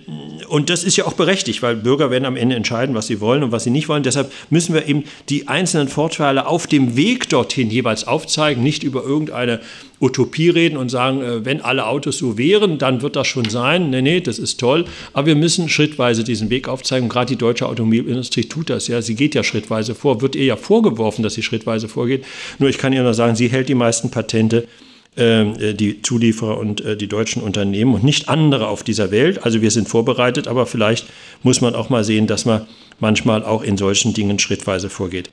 und 0.50 0.70
das 0.70 0.84
ist 0.84 0.98
ja 0.98 1.06
auch 1.06 1.14
berechtigt, 1.14 1.64
weil 1.64 1.78
Bürger 1.78 2.12
werden 2.12 2.26
am 2.26 2.36
Ende 2.36 2.56
entscheiden, 2.56 2.94
was 2.94 3.08
sie 3.08 3.22
wollen 3.22 3.44
und 3.44 3.52
was 3.54 3.64
sie 3.64 3.70
nicht 3.70 3.88
wollen. 3.88 4.04
Deshalb 4.04 4.32
müssen 4.50 4.76
wir 4.76 4.88
eben 4.88 5.06
die 5.30 5.48
einzelnen 5.48 5.88
Vorteile 5.88 6.48
auf 6.48 6.68
dem 6.68 6.98
Weg 6.98 7.30
dorthin 7.30 7.70
jeweils 7.70 8.06
aufzeigen, 8.06 8.62
nicht 8.62 8.84
über 8.84 9.04
irgendeine 9.04 9.62
Utopie 10.02 10.50
reden 10.50 10.76
und 10.76 10.90
sagen, 10.90 11.22
äh, 11.22 11.46
wenn 11.46 11.62
alle 11.62 11.88
Autos 11.88 12.18
so 12.18 12.38
wären, 12.38 12.78
dann 12.78 13.02
wird 13.02 13.16
das 13.16 13.26
schon 13.26 13.50
sein. 13.50 13.90
Nee, 13.90 14.02
nee, 14.02 14.20
das 14.20 14.38
ist 14.38 14.60
toll. 14.60 14.84
Aber 15.14 15.28
wir 15.28 15.36
müssen 15.36 15.70
schrittweise 15.70 16.26
diesen 16.26 16.50
Weg 16.50 16.68
aufzeigen. 16.68 17.08
Gerade 17.08 17.28
die 17.28 17.38
deutsche 17.38 17.68
Automobilindustrie 17.68 18.44
tut 18.44 18.70
das 18.70 18.90
ja. 18.90 19.02
Sie 19.02 19.16
geht 19.16 19.34
ja 19.34 19.44
schrittweise 19.44 19.96
vor. 19.96 20.22
Wird 20.22 20.36
ihr 20.36 20.44
ja 20.44 20.58
vorgeworfen, 20.58 21.24
dass 21.24 21.36
sie 21.36 21.42
schrittweise 21.42 21.88
vorgeht. 21.88 22.26
Nur 22.60 22.70
ich 22.70 22.78
kann 22.78 22.92
Ihnen 22.92 23.04
nur 23.04 23.14
sagen, 23.14 23.36
sie 23.36 23.48
hält 23.48 23.70
die 23.70 23.76
meisten 23.76 24.12
Patente 24.12 24.68
äh, 25.16 25.74
die 25.74 26.02
Zulieferer 26.02 26.58
und 26.58 26.82
äh, 26.82 26.98
die 26.98 27.08
deutschen 27.08 27.44
Unternehmen 27.44 27.94
und 27.94 28.04
nicht 28.04 28.30
andere 28.30 28.68
auf 28.68 28.82
dieser 28.82 29.12
Welt. 29.12 29.44
Also 29.44 29.62
wir 29.62 29.70
sind 29.70 29.88
vorbereitet, 29.88 30.48
aber 30.48 30.66
vielleicht 30.66 31.06
muss 31.44 31.62
man 31.62 31.76
auch 31.76 31.90
mal 31.90 32.04
sehen, 32.04 32.26
dass 32.26 32.46
man 32.46 32.66
manchmal 33.00 33.44
auch 33.44 33.62
in 33.62 33.78
solchen 33.78 34.16
Dingen 34.16 34.40
schrittweise 34.40 34.90
vorgeht. 34.90 35.30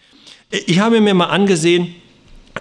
Ich 0.50 0.80
habe 0.80 1.00
mir 1.00 1.14
mal 1.14 1.26
angesehen, 1.26 1.94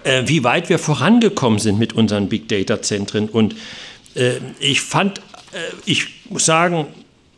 äh, 0.04 0.22
wie 0.26 0.44
weit 0.44 0.70
wir 0.70 0.78
vorangekommen 0.78 1.58
sind 1.58 1.78
mit 1.78 1.92
unseren 1.92 2.28
Big 2.28 2.48
Data 2.48 2.80
Zentren 2.80 3.28
und 3.28 3.54
ich 4.58 4.80
fand, 4.80 5.20
ich 5.86 6.08
muss 6.30 6.44
sagen, 6.44 6.88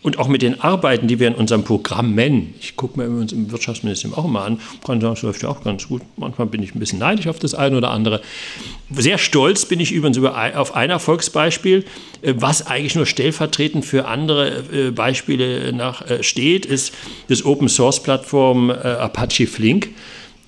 und 0.03 0.19
auch 0.19 0.29
mit 0.29 0.43
den 0.43 0.61
Arbeiten, 0.61 1.07
die 1.07 1.21
wir 1.21 1.29
in 1.29 1.35
unserem 1.35 1.65
Programm 1.65 2.15
nennen. 2.15 2.55
Ich 2.61 2.77
gucke 2.77 2.99
mir 2.99 3.09
uns 3.09 3.33
im 3.33 3.51
Wirtschaftsministerium 3.53 4.19
auch 4.19 4.25
immer 4.25 4.43
an, 4.45 4.61
kann 4.85 5.01
sagen, 5.01 5.15
es 5.15 5.23
läuft 5.23 5.43
ja 5.43 5.49
auch 5.49 5.63
ganz 5.63 5.89
gut. 5.89 6.03
Manchmal 6.17 6.49
bin 6.49 6.63
ich 6.63 6.75
ein 6.75 6.81
bisschen 6.81 6.99
neidisch 6.99 7.29
auf 7.29 7.39
das 7.39 7.55
eine 7.55 7.77
oder 7.77 7.91
andere. 7.91 8.21
Sehr 8.91 9.19
stolz 9.19 9.65
bin 9.65 9.81
ich 9.81 9.93
übrigens 9.93 10.19
auf 10.19 10.75
ein 10.75 10.91
Erfolgsbeispiel, 10.91 11.85
äh, 12.23 12.35
was 12.37 12.67
eigentlich 12.67 12.95
nur 12.95 13.07
stellvertretend 13.07 13.85
für 13.85 14.07
andere 14.07 14.65
äh, 14.73 14.91
Beispiele 14.91 15.73
nach, 15.73 16.09
äh, 16.09 16.23
steht, 16.23 16.67
ist 16.67 16.93
das 17.29 17.45
Open 17.45 17.69
Source 17.69 18.03
Plattform 18.03 18.71
Apache 18.71 19.47
Flink 19.47 19.91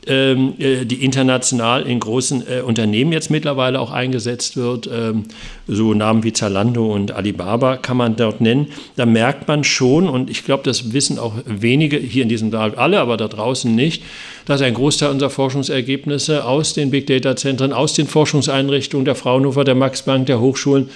ähm, 0.06 0.54
äh, 0.58 0.84
die 0.84 1.04
international 1.04 1.82
in 1.82 2.00
großen 2.00 2.44
äh, 2.46 2.60
Unternehmen 2.60 3.12
jetzt 3.12 3.30
mittlerweile 3.30 3.80
auch 3.80 3.90
eingesetzt 3.90 4.56
wird. 4.56 4.88
Ähm, 4.92 5.24
so 5.66 5.94
Namen 5.94 6.24
wie 6.24 6.32
Zalando 6.32 6.92
und 6.92 7.12
Alibaba 7.12 7.76
kann 7.76 7.96
man 7.96 8.16
dort 8.16 8.40
nennen. 8.40 8.68
Da 8.96 9.06
merkt 9.06 9.48
man 9.48 9.64
schon, 9.64 10.08
und 10.08 10.30
ich 10.30 10.44
glaube, 10.44 10.62
das 10.64 10.92
wissen 10.92 11.18
auch 11.18 11.34
wenige 11.46 11.96
hier 11.96 12.22
in 12.22 12.28
diesem 12.28 12.50
Saal 12.50 12.74
alle, 12.74 13.00
aber 13.00 13.16
da 13.16 13.28
draußen 13.28 13.74
nicht, 13.74 14.02
dass 14.46 14.60
ein 14.60 14.74
Großteil 14.74 15.10
unserer 15.10 15.30
Forschungsergebnisse 15.30 16.44
aus 16.44 16.74
den 16.74 16.90
Big 16.90 17.06
Data 17.06 17.36
Zentren, 17.36 17.72
aus 17.72 17.94
den 17.94 18.06
Forschungseinrichtungen 18.06 19.04
der 19.04 19.14
Fraunhofer, 19.14 19.64
der 19.64 19.74
Max 19.74 20.02
Planck, 20.02 20.26
der 20.26 20.40
Hochschulen 20.40 20.90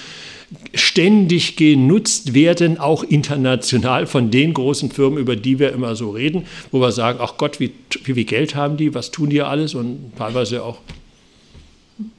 ständig 0.74 1.56
genutzt 1.56 2.34
werden, 2.34 2.78
auch 2.78 3.04
international 3.04 4.06
von 4.06 4.30
den 4.30 4.54
großen 4.54 4.90
Firmen, 4.90 5.18
über 5.18 5.37
die 5.37 5.58
wir 5.58 5.72
immer 5.72 5.94
so 5.94 6.11
reden, 6.11 6.46
wo 6.70 6.80
wir 6.80 6.92
sagen, 6.92 7.18
ach 7.22 7.37
Gott, 7.37 7.61
wie, 7.61 7.72
wie 8.04 8.14
viel 8.14 8.24
Geld 8.24 8.54
haben 8.54 8.76
die, 8.76 8.94
was 8.94 9.11
tun 9.11 9.30
die 9.30 9.42
alles 9.42 9.74
und 9.74 10.12
teilweise 10.16 10.62
auch 10.62 10.78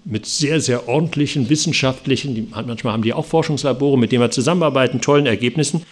mit 0.06 0.26
sehr, 0.26 0.60
sehr 0.60 0.88
ordentlichen 0.88 1.50
wissenschaftlichen, 1.50 2.36
die, 2.36 2.48
manchmal 2.52 2.94
haben 2.94 3.04
die 3.04 3.14
auch 3.14 3.26
Forschungslabore, 3.26 3.98
mit 3.98 4.12
denen 4.12 4.22
wir 4.22 4.32
zusammenarbeiten, 4.32 5.02
tollen 5.02 5.26
Ergebnissen. 5.26 5.84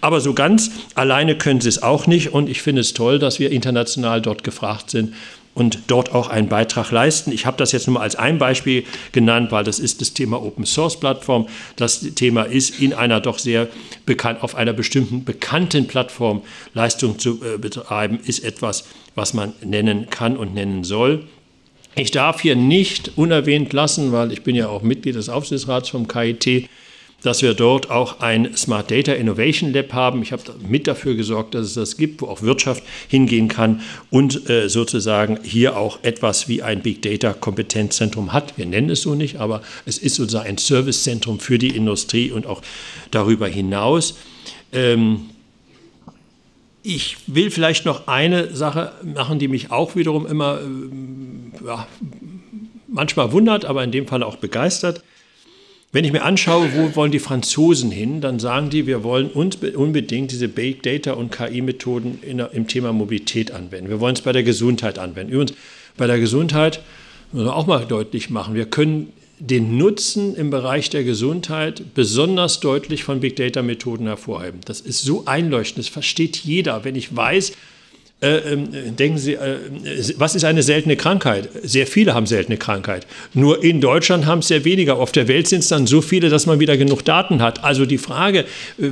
Aber 0.00 0.20
so 0.20 0.34
ganz 0.34 0.70
alleine 0.94 1.36
können 1.38 1.60
sie 1.60 1.68
es 1.68 1.82
auch 1.82 2.06
nicht 2.06 2.32
und 2.32 2.48
ich 2.48 2.60
finde 2.62 2.80
es 2.80 2.94
toll, 2.94 3.18
dass 3.18 3.38
wir 3.38 3.52
international 3.52 4.20
dort 4.20 4.44
gefragt 4.44 4.90
sind 4.90 5.14
und 5.54 5.78
dort 5.86 6.12
auch 6.12 6.28
einen 6.28 6.48
Beitrag 6.48 6.90
leisten. 6.90 7.32
Ich 7.32 7.46
habe 7.46 7.56
das 7.56 7.72
jetzt 7.72 7.86
nur 7.86 7.94
mal 7.94 8.00
als 8.00 8.16
ein 8.16 8.38
Beispiel 8.38 8.84
genannt, 9.12 9.52
weil 9.52 9.64
das 9.64 9.78
ist 9.78 10.00
das 10.00 10.12
Thema 10.12 10.42
Open 10.42 10.66
Source 10.66 10.98
Plattform. 10.98 11.46
Das 11.76 12.00
Thema 12.00 12.42
ist 12.42 12.80
in 12.80 12.92
einer 12.92 13.20
doch 13.20 13.38
sehr 13.38 13.68
bekannt, 14.04 14.42
auf 14.42 14.56
einer 14.56 14.72
bestimmten 14.72 15.24
bekannten 15.24 15.86
Plattform 15.86 16.42
Leistung 16.74 17.18
zu 17.18 17.40
äh, 17.42 17.58
betreiben, 17.58 18.18
ist 18.24 18.44
etwas, 18.44 18.84
was 19.14 19.32
man 19.32 19.52
nennen 19.62 20.08
kann 20.10 20.36
und 20.36 20.54
nennen 20.54 20.84
soll. 20.84 21.24
Ich 21.96 22.10
darf 22.10 22.40
hier 22.40 22.56
nicht 22.56 23.12
unerwähnt 23.16 23.72
lassen, 23.72 24.10
weil 24.10 24.32
ich 24.32 24.42
bin 24.42 24.56
ja 24.56 24.68
auch 24.68 24.82
Mitglied 24.82 25.14
des 25.14 25.28
Aufsichtsrats 25.28 25.90
vom 25.90 26.08
KIT, 26.08 26.68
dass 27.24 27.40
wir 27.40 27.54
dort 27.54 27.90
auch 27.90 28.20
ein 28.20 28.54
Smart 28.54 28.90
Data 28.90 29.12
Innovation 29.12 29.72
Lab 29.72 29.94
haben. 29.94 30.22
Ich 30.22 30.30
habe 30.30 30.42
mit 30.68 30.86
dafür 30.86 31.14
gesorgt, 31.14 31.54
dass 31.54 31.68
es 31.68 31.74
das 31.74 31.96
gibt, 31.96 32.20
wo 32.20 32.26
auch 32.26 32.42
Wirtschaft 32.42 32.82
hingehen 33.08 33.48
kann 33.48 33.80
und 34.10 34.48
äh, 34.50 34.68
sozusagen 34.68 35.38
hier 35.42 35.76
auch 35.78 36.00
etwas 36.02 36.48
wie 36.48 36.62
ein 36.62 36.82
Big 36.82 37.00
Data 37.00 37.32
Kompetenzzentrum 37.32 38.34
hat. 38.34 38.58
Wir 38.58 38.66
nennen 38.66 38.90
es 38.90 39.02
so 39.02 39.14
nicht, 39.14 39.36
aber 39.36 39.62
es 39.86 39.96
ist 39.96 40.16
sozusagen 40.16 40.50
ein 40.50 40.58
Servicezentrum 40.58 41.40
für 41.40 41.58
die 41.58 41.74
Industrie 41.74 42.30
und 42.30 42.46
auch 42.46 42.60
darüber 43.10 43.48
hinaus. 43.48 44.18
Ähm, 44.72 45.30
ich 46.82 47.16
will 47.26 47.50
vielleicht 47.50 47.86
noch 47.86 48.06
eine 48.06 48.54
Sache 48.54 48.92
machen, 49.02 49.38
die 49.38 49.48
mich 49.48 49.70
auch 49.70 49.96
wiederum 49.96 50.26
immer 50.26 50.60
äh, 50.60 51.66
ja, 51.66 51.86
manchmal 52.86 53.32
wundert, 53.32 53.64
aber 53.64 53.82
in 53.82 53.92
dem 53.92 54.06
Fall 54.06 54.22
auch 54.22 54.36
begeistert. 54.36 55.02
Wenn 55.94 56.04
ich 56.04 56.10
mir 56.10 56.24
anschaue, 56.24 56.70
wo 56.74 56.96
wollen 56.96 57.12
die 57.12 57.20
Franzosen 57.20 57.92
hin, 57.92 58.20
dann 58.20 58.40
sagen 58.40 58.68
die, 58.68 58.88
wir 58.88 59.04
wollen 59.04 59.30
unbedingt 59.30 60.32
diese 60.32 60.48
Big 60.48 60.82
Data 60.82 61.12
und 61.12 61.30
KI-Methoden 61.30 62.18
im 62.52 62.66
Thema 62.66 62.92
Mobilität 62.92 63.52
anwenden. 63.52 63.90
Wir 63.90 64.00
wollen 64.00 64.16
es 64.16 64.20
bei 64.20 64.32
der 64.32 64.42
Gesundheit 64.42 64.98
anwenden. 64.98 65.32
Übrigens, 65.32 65.54
bei 65.96 66.08
der 66.08 66.18
Gesundheit 66.18 66.80
müssen 67.30 67.46
wir 67.46 67.54
auch 67.54 67.68
mal 67.68 67.86
deutlich 67.86 68.28
machen, 68.28 68.56
wir 68.56 68.64
können 68.64 69.12
den 69.38 69.78
Nutzen 69.78 70.34
im 70.34 70.50
Bereich 70.50 70.90
der 70.90 71.04
Gesundheit 71.04 71.94
besonders 71.94 72.58
deutlich 72.58 73.04
von 73.04 73.20
Big 73.20 73.36
Data-Methoden 73.36 74.08
hervorheben. 74.08 74.62
Das 74.64 74.80
ist 74.80 75.02
so 75.02 75.26
einleuchtend, 75.26 75.86
das 75.86 75.92
versteht 75.92 76.38
jeder. 76.38 76.82
Wenn 76.82 76.96
ich 76.96 77.14
weiß, 77.14 77.52
äh, 78.24 78.52
ähm, 78.52 78.96
denken 78.96 79.18
Sie, 79.18 79.34
äh, 79.34 79.58
was 80.16 80.34
ist 80.34 80.44
eine 80.44 80.62
seltene 80.62 80.96
Krankheit? 80.96 81.50
Sehr 81.62 81.86
viele 81.86 82.14
haben 82.14 82.24
seltene 82.24 82.56
Krankheit. 82.56 83.06
Nur 83.34 83.62
in 83.62 83.82
Deutschland 83.82 84.24
haben 84.24 84.38
es 84.38 84.48
sehr 84.48 84.64
weniger. 84.64 84.98
Auf 84.98 85.12
der 85.12 85.28
Welt 85.28 85.46
sind 85.46 85.58
es 85.60 85.68
dann 85.68 85.86
so 85.86 86.00
viele, 86.00 86.30
dass 86.30 86.46
man 86.46 86.58
wieder 86.58 86.78
genug 86.78 87.04
Daten 87.04 87.42
hat. 87.42 87.62
Also 87.62 87.84
die 87.84 87.98
Frage, 87.98 88.46
äh, 88.78 88.90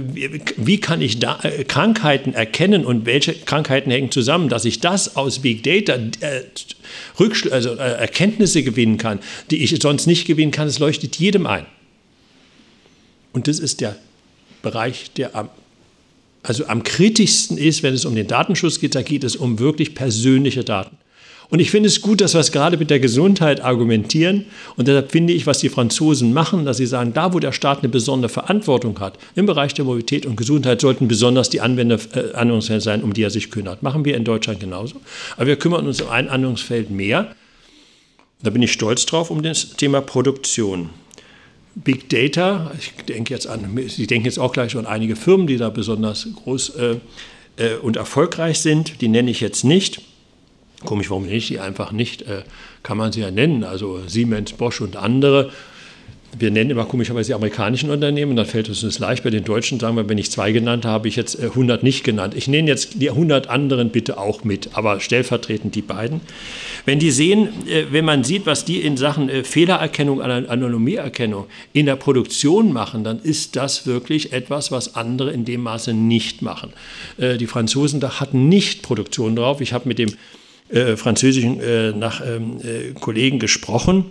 wie 0.56 0.78
kann 0.80 1.00
ich 1.00 1.18
da, 1.18 1.40
äh, 1.42 1.64
Krankheiten 1.64 2.34
erkennen 2.34 2.84
und 2.84 3.06
welche 3.06 3.32
Krankheiten 3.32 3.90
hängen 3.90 4.10
zusammen, 4.10 4.50
dass 4.50 4.66
ich 4.66 4.80
das 4.80 5.16
aus 5.16 5.38
Big 5.38 5.62
Data 5.62 5.94
äh, 6.20 6.42
also, 7.50 7.70
äh, 7.70 7.76
Erkenntnisse 7.76 8.62
gewinnen 8.62 8.98
kann, 8.98 9.18
die 9.50 9.64
ich 9.64 9.74
sonst 9.80 10.06
nicht 10.06 10.26
gewinnen 10.26 10.52
kann, 10.52 10.68
es 10.68 10.78
leuchtet 10.78 11.16
jedem 11.16 11.46
ein. 11.46 11.64
Und 13.32 13.48
das 13.48 13.58
ist 13.58 13.80
der 13.80 13.96
Bereich, 14.60 15.10
der 15.12 15.34
am 15.34 15.48
also 16.42 16.66
am 16.66 16.82
kritischsten 16.82 17.56
ist, 17.56 17.82
wenn 17.82 17.94
es 17.94 18.04
um 18.04 18.14
den 18.14 18.26
Datenschutz 18.26 18.80
geht, 18.80 18.94
da 18.94 19.02
geht 19.02 19.24
es 19.24 19.36
um 19.36 19.58
wirklich 19.58 19.94
persönliche 19.94 20.64
Daten. 20.64 20.96
Und 21.52 21.58
ich 21.58 21.70
finde 21.70 21.88
es 21.88 22.00
gut, 22.00 22.22
dass 22.22 22.32
wir 22.32 22.40
es 22.40 22.50
gerade 22.50 22.78
mit 22.78 22.88
der 22.88 22.98
Gesundheit 22.98 23.60
argumentieren. 23.60 24.46
Und 24.76 24.88
deshalb 24.88 25.12
finde 25.12 25.34
ich, 25.34 25.46
was 25.46 25.58
die 25.58 25.68
Franzosen 25.68 26.32
machen, 26.32 26.64
dass 26.64 26.78
sie 26.78 26.86
sagen, 26.86 27.12
da 27.12 27.34
wo 27.34 27.40
der 27.40 27.52
Staat 27.52 27.80
eine 27.80 27.90
besondere 27.90 28.30
Verantwortung 28.30 28.98
hat, 29.00 29.18
im 29.34 29.44
Bereich 29.44 29.74
der 29.74 29.84
Mobilität 29.84 30.24
und 30.24 30.36
Gesundheit, 30.36 30.80
sollten 30.80 31.08
besonders 31.08 31.50
die 31.50 31.60
Anwender, 31.60 31.98
äh, 32.14 32.32
Anwendungsfälle 32.32 32.80
sein, 32.80 33.02
um 33.02 33.12
die 33.12 33.22
er 33.22 33.28
sich 33.28 33.50
kümmert. 33.50 33.82
Machen 33.82 34.06
wir 34.06 34.16
in 34.16 34.24
Deutschland 34.24 34.60
genauso. 34.60 34.96
Aber 35.36 35.46
wir 35.46 35.56
kümmern 35.56 35.86
uns 35.86 36.00
um 36.00 36.08
ein 36.08 36.30
Anwendungsfeld 36.30 36.90
mehr. 36.90 37.36
Da 38.42 38.48
bin 38.48 38.62
ich 38.62 38.72
stolz 38.72 39.04
drauf, 39.04 39.30
um 39.30 39.42
das 39.42 39.76
Thema 39.76 40.00
Produktion. 40.00 40.88
Big 41.74 42.08
Data, 42.10 42.70
ich 42.78 42.92
denke 43.06 43.32
jetzt 43.32 43.46
an, 43.46 43.78
Sie 43.88 44.06
denken 44.06 44.26
jetzt 44.26 44.38
auch 44.38 44.52
gleich 44.52 44.76
an 44.76 44.86
einige 44.86 45.16
Firmen, 45.16 45.46
die 45.46 45.56
da 45.56 45.70
besonders 45.70 46.28
groß 46.44 46.70
äh, 46.76 46.96
äh, 47.56 47.76
und 47.76 47.96
erfolgreich 47.96 48.60
sind. 48.60 49.00
Die 49.00 49.08
nenne 49.08 49.30
ich 49.30 49.40
jetzt 49.40 49.64
nicht. 49.64 50.02
Komisch, 50.84 51.10
warum 51.10 51.26
nicht? 51.26 51.48
Die 51.48 51.60
einfach 51.60 51.92
nicht, 51.92 52.22
äh, 52.22 52.42
kann 52.82 52.98
man 52.98 53.12
sie 53.12 53.20
ja 53.20 53.30
nennen. 53.30 53.64
Also 53.64 54.00
Siemens, 54.06 54.52
Bosch 54.52 54.80
und 54.80 54.96
andere 54.96 55.50
wir 56.38 56.50
nennen 56.50 56.70
immer 56.70 56.86
komischerweise 56.86 57.28
die 57.28 57.34
amerikanischen 57.34 57.90
Unternehmen, 57.90 58.36
dann 58.36 58.46
fällt 58.46 58.68
es 58.68 58.82
uns 58.82 58.98
leicht. 58.98 59.24
Bei 59.24 59.30
den 59.30 59.44
Deutschen 59.44 59.78
sagen 59.78 59.96
wir, 59.96 60.08
wenn 60.08 60.18
ich 60.18 60.30
zwei 60.30 60.52
genannt 60.52 60.84
habe, 60.84 61.02
habe 61.02 61.08
ich 61.08 61.16
jetzt 61.16 61.40
100 61.40 61.80
äh, 61.80 61.84
nicht 61.84 62.04
genannt. 62.04 62.34
Ich 62.36 62.46
nenne 62.46 62.68
jetzt 62.68 63.00
die 63.02 63.10
100 63.10 63.48
anderen 63.48 63.90
bitte 63.90 64.18
auch 64.18 64.44
mit, 64.44 64.70
aber 64.74 65.00
stellvertretend 65.00 65.74
die 65.74 65.82
beiden. 65.82 66.20
Wenn 66.84 67.00
die 67.00 67.10
sehen, 67.10 67.48
äh, 67.68 67.86
wenn 67.90 68.04
man 68.04 68.22
sieht, 68.22 68.46
was 68.46 68.64
die 68.64 68.80
in 68.80 68.96
Sachen 68.96 69.28
äh, 69.28 69.42
Fehlererkennung, 69.42 70.22
Anomalieerkennung 70.22 71.46
in 71.72 71.86
der 71.86 71.96
Produktion 71.96 72.72
machen, 72.72 73.02
dann 73.02 73.20
ist 73.20 73.56
das 73.56 73.86
wirklich 73.86 74.32
etwas, 74.32 74.70
was 74.70 74.94
andere 74.94 75.32
in 75.32 75.44
dem 75.44 75.62
Maße 75.62 75.92
nicht 75.92 76.42
machen. 76.42 76.72
Die 77.18 77.46
Franzosen 77.46 78.00
da 78.00 78.20
hatten 78.20 78.48
nicht 78.48 78.82
Produktion 78.82 79.34
drauf. 79.34 79.60
Ich 79.60 79.72
habe 79.72 79.88
mit 79.88 79.98
dem 79.98 80.12
französischen 80.96 81.98
nach, 81.98 82.22
ähm, 82.24 82.58
Kollegen 83.00 83.38
gesprochen 83.38 84.06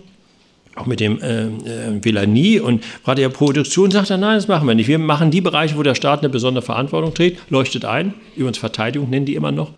auch 0.82 0.86
mit 0.88 1.00
dem 1.00 1.22
äh, 1.22 1.44
äh, 1.46 2.60
und 2.60 2.84
gerade 3.04 3.22
der 3.22 3.30
Produktion 3.30 3.91
sagt 3.91 4.10
er, 4.10 4.17
nein, 4.17 4.36
das 4.36 4.48
machen 4.48 4.67
wir 4.67 4.76
nicht. 4.76 4.88
Wir 4.88 5.00
machen 5.00 5.32
die 5.32 5.41
Bereiche, 5.41 5.78
wo 5.78 5.84
der 5.84 5.96
Staat 5.96 6.20
eine 6.20 6.30
besondere 6.30 6.63
Verantwortung 6.63 7.13
trägt, 7.13 7.50
leuchtet 7.50 7.86
ein. 7.86 8.13
Übrigens 8.36 8.58
Verteidigung 8.58 9.10
nennen 9.10 9.26
die 9.26 9.36
immer 9.36 9.52
noch. 9.52 9.72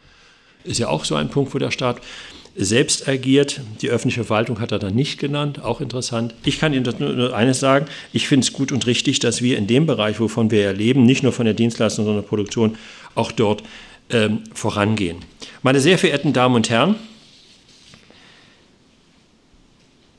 Ist 0.63 0.80
ja 0.80 0.88
auch 0.88 1.04
so 1.04 1.16
ein 1.16 1.30
Punkt, 1.30 1.54
wo 1.54 1.60
der 1.60 1.72
Staat 1.72 1.98
selbst 2.56 3.08
agiert. 3.08 3.62
Die 3.82 3.89
öffentliche 3.89 4.24
Verwaltung 4.24 4.60
hat 4.60 4.72
er 4.72 4.80
dann 4.80 4.96
nicht 4.96 5.20
genannt, 5.20 5.63
auch 5.63 5.82
interessant. 5.82 6.36
Ich 6.46 6.60
kann 6.60 6.74
Ihnen 6.74 6.86
nur 7.00 7.36
eines 7.36 7.60
sagen, 7.60 7.88
ich 8.13 8.28
finde 8.28 8.46
es 8.46 8.54
gut 8.54 8.72
und 8.72 8.86
richtig, 8.86 9.20
dass 9.20 9.42
wir 9.42 9.58
in 9.58 9.68
dem 9.68 9.86
Bereich, 9.86 10.20
wovon 10.20 10.52
wir 10.52 10.62
ja 10.62 10.72
leben, 10.72 11.04
nicht 11.04 11.24
nur 11.24 11.34
von 11.34 11.46
der 11.46 11.56
Dienstleistung, 11.56 12.06
sondern 12.06 12.24
der 12.24 12.30
Produktion, 12.30 12.78
auch 13.16 13.32
dort 13.32 13.63
ähm, 14.10 14.39
vorangehen. 14.54 15.18
Meine 15.63 15.80
sehr 15.80 15.98
verehrten 15.98 16.34
Damen 16.34 16.56
und 16.56 16.70
Herren, 16.70 16.96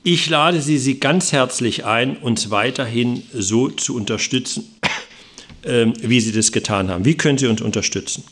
Ich 0.07 0.29
lade 0.29 0.61
Sie, 0.61 0.77
Sie 0.77 1.01
ganz 1.01 1.33
herzlich 1.33 1.87
ein, 1.87 2.19
uns 2.19 2.51
weiterhin 2.51 3.23
so 3.33 3.71
zu 3.71 3.97
unterstützen, 3.97 4.77
äh, 5.63 5.87
wie 6.03 6.21
Sie 6.21 6.31
das 6.31 6.53
getan 6.53 6.91
haben. 6.91 7.07
Wie 7.07 7.17
können 7.17 7.39
Sie 7.39 7.47
uns 7.47 7.63
unterstützen? 7.63 8.23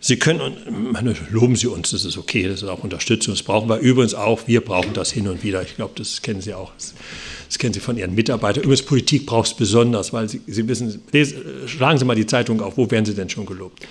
Sie 0.00 0.18
können, 0.18 0.92
meine, 0.92 1.16
loben 1.30 1.56
Sie 1.56 1.66
uns, 1.66 1.92
das 1.92 2.04
ist 2.04 2.18
okay, 2.18 2.46
das 2.46 2.60
ist 2.62 2.68
auch 2.68 2.84
Unterstützung, 2.84 3.32
das 3.32 3.42
brauchen 3.42 3.70
wir 3.70 3.78
übrigens 3.78 4.12
auch, 4.12 4.48
wir 4.48 4.60
brauchen 4.60 4.92
das 4.92 5.10
hin 5.10 5.28
und 5.28 5.42
wieder, 5.42 5.62
ich 5.62 5.76
glaube, 5.76 5.94
das 5.96 6.20
kennen 6.20 6.42
Sie 6.42 6.52
auch, 6.52 6.72
das 6.76 7.58
kennen 7.58 7.72
Sie 7.72 7.80
von 7.80 7.96
Ihren 7.96 8.14
Mitarbeitern. 8.14 8.62
Übrigens, 8.62 8.84
Politik 8.84 9.24
braucht 9.24 9.48
es 9.48 9.54
besonders, 9.54 10.12
weil 10.12 10.28
Sie, 10.28 10.42
Sie 10.46 10.68
wissen, 10.68 11.00
lesen, 11.10 11.38
schlagen 11.68 11.98
Sie 11.98 12.04
mal 12.04 12.16
die 12.16 12.26
Zeitung 12.26 12.60
auf, 12.60 12.76
wo 12.76 12.90
werden 12.90 13.06
Sie 13.06 13.14
denn 13.14 13.30
schon 13.30 13.46
gelobt? 13.46 13.86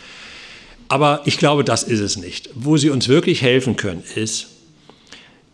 Aber 0.87 1.23
ich 1.25 1.39
glaube, 1.39 1.63
das 1.63 1.81
ist 1.81 1.99
es 1.99 2.15
nicht. 2.15 2.51
Wo 2.53 2.77
Sie 2.77 2.91
uns 2.91 3.07
wirklich 3.07 3.41
helfen 3.41 3.75
können, 3.75 4.03
ist, 4.15 4.49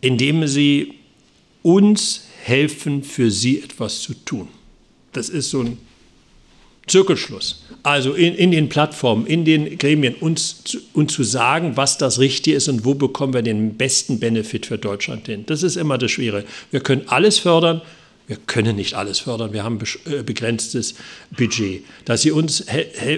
indem 0.02 0.46
Sie 0.48 0.96
uns 1.66 2.26
helfen, 2.44 3.04
für 3.04 3.32
sie 3.32 3.60
etwas 3.60 4.02
zu 4.02 4.14
tun. 4.14 4.48
Das 5.14 5.30
ist 5.30 5.50
so 5.50 5.62
ein 5.62 5.80
Zirkelschluss. 6.86 7.64
Also 7.82 8.14
in, 8.14 8.36
in 8.36 8.52
den 8.52 8.70
Plattformen, 8.70 9.26
in 9.26 9.46
den 9.46 9.80
Gremien 9.80 10.14
uns, 10.14 10.78
uns 10.94 11.14
zu 11.14 11.24
sagen, 11.24 11.76
was 11.76 11.98
das 11.98 12.20
Richtige 12.20 12.56
ist 12.56 12.68
und 12.68 12.86
wo 12.86 12.94
bekommen 12.94 13.34
wir 13.34 13.42
den 13.42 13.78
besten 13.78 14.20
Benefit 14.20 14.68
für 14.68 14.78
Deutschland 14.78 15.26
hin. 15.26 15.46
Das 15.48 15.64
ist 15.64 15.76
immer 15.76 15.98
das 15.98 16.12
Schwere. 16.12 16.44
Wir 16.70 16.82
können 16.82 17.02
alles 17.08 17.40
fördern, 17.40 17.82
wir 18.28 18.38
können 18.46 18.76
nicht 18.76 18.94
alles 18.94 19.20
fördern, 19.20 19.52
wir 19.52 19.64
haben 19.64 19.80
äh, 20.06 20.22
begrenztes 20.22 20.94
Budget. 21.36 21.84
Dass 22.06 22.22
Sie 22.22 22.32
uns 22.32 22.64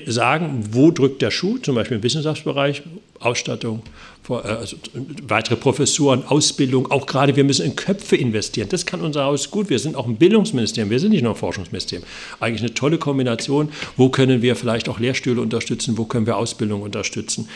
sagen, 0.06 0.70
wo 0.72 0.92
drückt 0.92 1.22
der 1.22 1.32
Schuh, 1.32 1.58
zum 1.58 1.76
Beispiel 1.76 1.98
im 1.98 2.04
Wissenschaftsbereich, 2.04 2.84
Ausstattung, 3.19 3.82
äh, 4.30 4.34
also 4.34 4.77
weitere 5.27 5.56
Professuren, 5.56 6.23
Ausbildung, 6.25 6.91
auch 6.91 7.06
gerade 7.06 7.36
wir 7.36 7.43
müssen 7.43 7.65
in 7.65 7.75
Köpfe 7.75 8.15
investieren. 8.15 8.69
Das 8.69 8.86
kann 8.86 9.01
unser 9.01 9.25
Haus 9.25 9.51
gut. 9.51 9.69
Wir 9.69 9.80
sind 9.80 9.95
auch 9.95 10.08
ein 10.08 10.17
Bildungsministerium, 10.17 10.89
wir 10.89 10.99
sind 10.99 11.12
nicht 11.12 11.23
nur 11.23 11.34
ein 11.34 11.38
Forschungsministerium. 11.38 12.06
Eigentlich 12.39 12.62
eine 12.62 12.73
tolle 12.73 12.97
Kombination. 12.97 13.69
Wo 13.95 14.10
können 14.10 14.41
wir 14.41 14.56
vielleicht 14.56 14.89
auch 14.89 14.99
Lehrstühle 14.99 15.41
unterstützen? 15.41 15.97
Wo 15.97 16.06
können 16.06 16.25
wir 16.25 16.38
Ausbildung 16.38 16.82
unterstützen? 16.82 17.47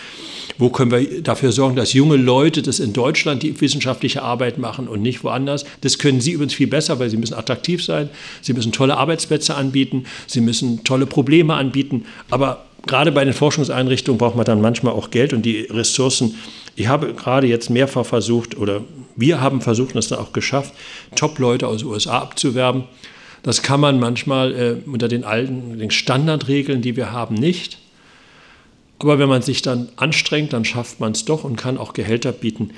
Wo 0.57 0.69
können 0.69 0.91
wir 0.91 1.21
dafür 1.21 1.51
sorgen, 1.51 1.75
dass 1.75 1.93
junge 1.93 2.17
Leute 2.17 2.61
das 2.61 2.79
in 2.79 2.93
Deutschland 2.93 3.43
die 3.43 3.59
wissenschaftliche 3.59 4.21
Arbeit 4.21 4.57
machen 4.57 4.87
und 4.87 5.01
nicht 5.01 5.23
woanders? 5.23 5.65
Das 5.81 5.97
können 5.97 6.21
Sie 6.21 6.31
übrigens 6.31 6.53
viel 6.53 6.67
besser, 6.67 6.99
weil 6.99 7.09
Sie 7.09 7.17
müssen 7.17 7.33
attraktiv 7.33 7.83
sein. 7.83 8.09
Sie 8.41 8.53
müssen 8.53 8.71
tolle 8.71 8.97
Arbeitsplätze 8.97 9.55
anbieten. 9.55 10.05
Sie 10.27 10.41
müssen 10.41 10.83
tolle 10.83 11.05
Probleme 11.05 11.55
anbieten. 11.55 12.05
Aber 12.29 12.65
gerade 12.87 13.11
bei 13.11 13.23
den 13.23 13.33
Forschungseinrichtungen 13.33 14.17
braucht 14.17 14.35
man 14.35 14.45
dann 14.45 14.61
manchmal 14.61 14.93
auch 14.93 15.11
Geld 15.11 15.33
und 15.33 15.43
die 15.43 15.61
Ressourcen. 15.61 16.35
Ich 16.75 16.87
habe 16.87 17.13
gerade 17.13 17.47
jetzt 17.47 17.69
mehrfach 17.69 18.05
versucht, 18.05 18.57
oder 18.57 18.81
wir 19.15 19.41
haben 19.41 19.61
versucht 19.61 19.95
es 19.95 20.07
dann 20.07 20.19
auch 20.19 20.33
geschafft, 20.33 20.73
Top-Leute 21.15 21.67
aus 21.67 21.79
den 21.79 21.89
USA 21.89 22.19
abzuwerben. 22.19 22.85
Das 23.43 23.61
kann 23.61 23.79
man 23.79 23.99
manchmal 23.99 24.53
äh, 24.53 24.89
unter 24.89 25.07
den 25.07 25.23
alten 25.23 25.79
den 25.79 25.91
Standardregeln, 25.91 26.81
die 26.81 26.95
wir 26.95 27.11
haben, 27.11 27.35
nicht. 27.35 27.79
Aber 28.99 29.17
wenn 29.17 29.29
man 29.29 29.41
sich 29.41 29.63
dann 29.63 29.89
anstrengt, 29.95 30.53
dann 30.53 30.63
schafft 30.63 30.99
man 30.99 31.13
es 31.13 31.25
doch 31.25 31.43
und 31.43 31.55
kann 31.55 31.77
auch 31.77 31.93
Gehälter 31.93 32.31
bieten, 32.31 32.71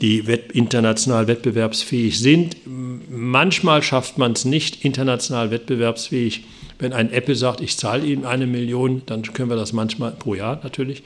die 0.00 0.18
international 0.52 1.28
wettbewerbsfähig 1.28 2.18
sind. 2.18 2.56
Manchmal 2.66 3.82
schafft 3.82 4.18
man 4.18 4.32
es 4.32 4.44
nicht 4.44 4.84
international 4.84 5.52
wettbewerbsfähig 5.52 6.42
wenn 6.82 6.92
ein 6.92 7.12
Apple 7.12 7.34
sagt, 7.34 7.60
ich 7.60 7.76
zahle 7.76 8.04
Ihnen 8.04 8.24
eine 8.24 8.46
Million, 8.46 9.02
dann 9.06 9.22
können 9.22 9.48
wir 9.48 9.56
das 9.56 9.72
manchmal 9.72 10.12
pro 10.12 10.34
Jahr 10.34 10.60
natürlich, 10.62 11.02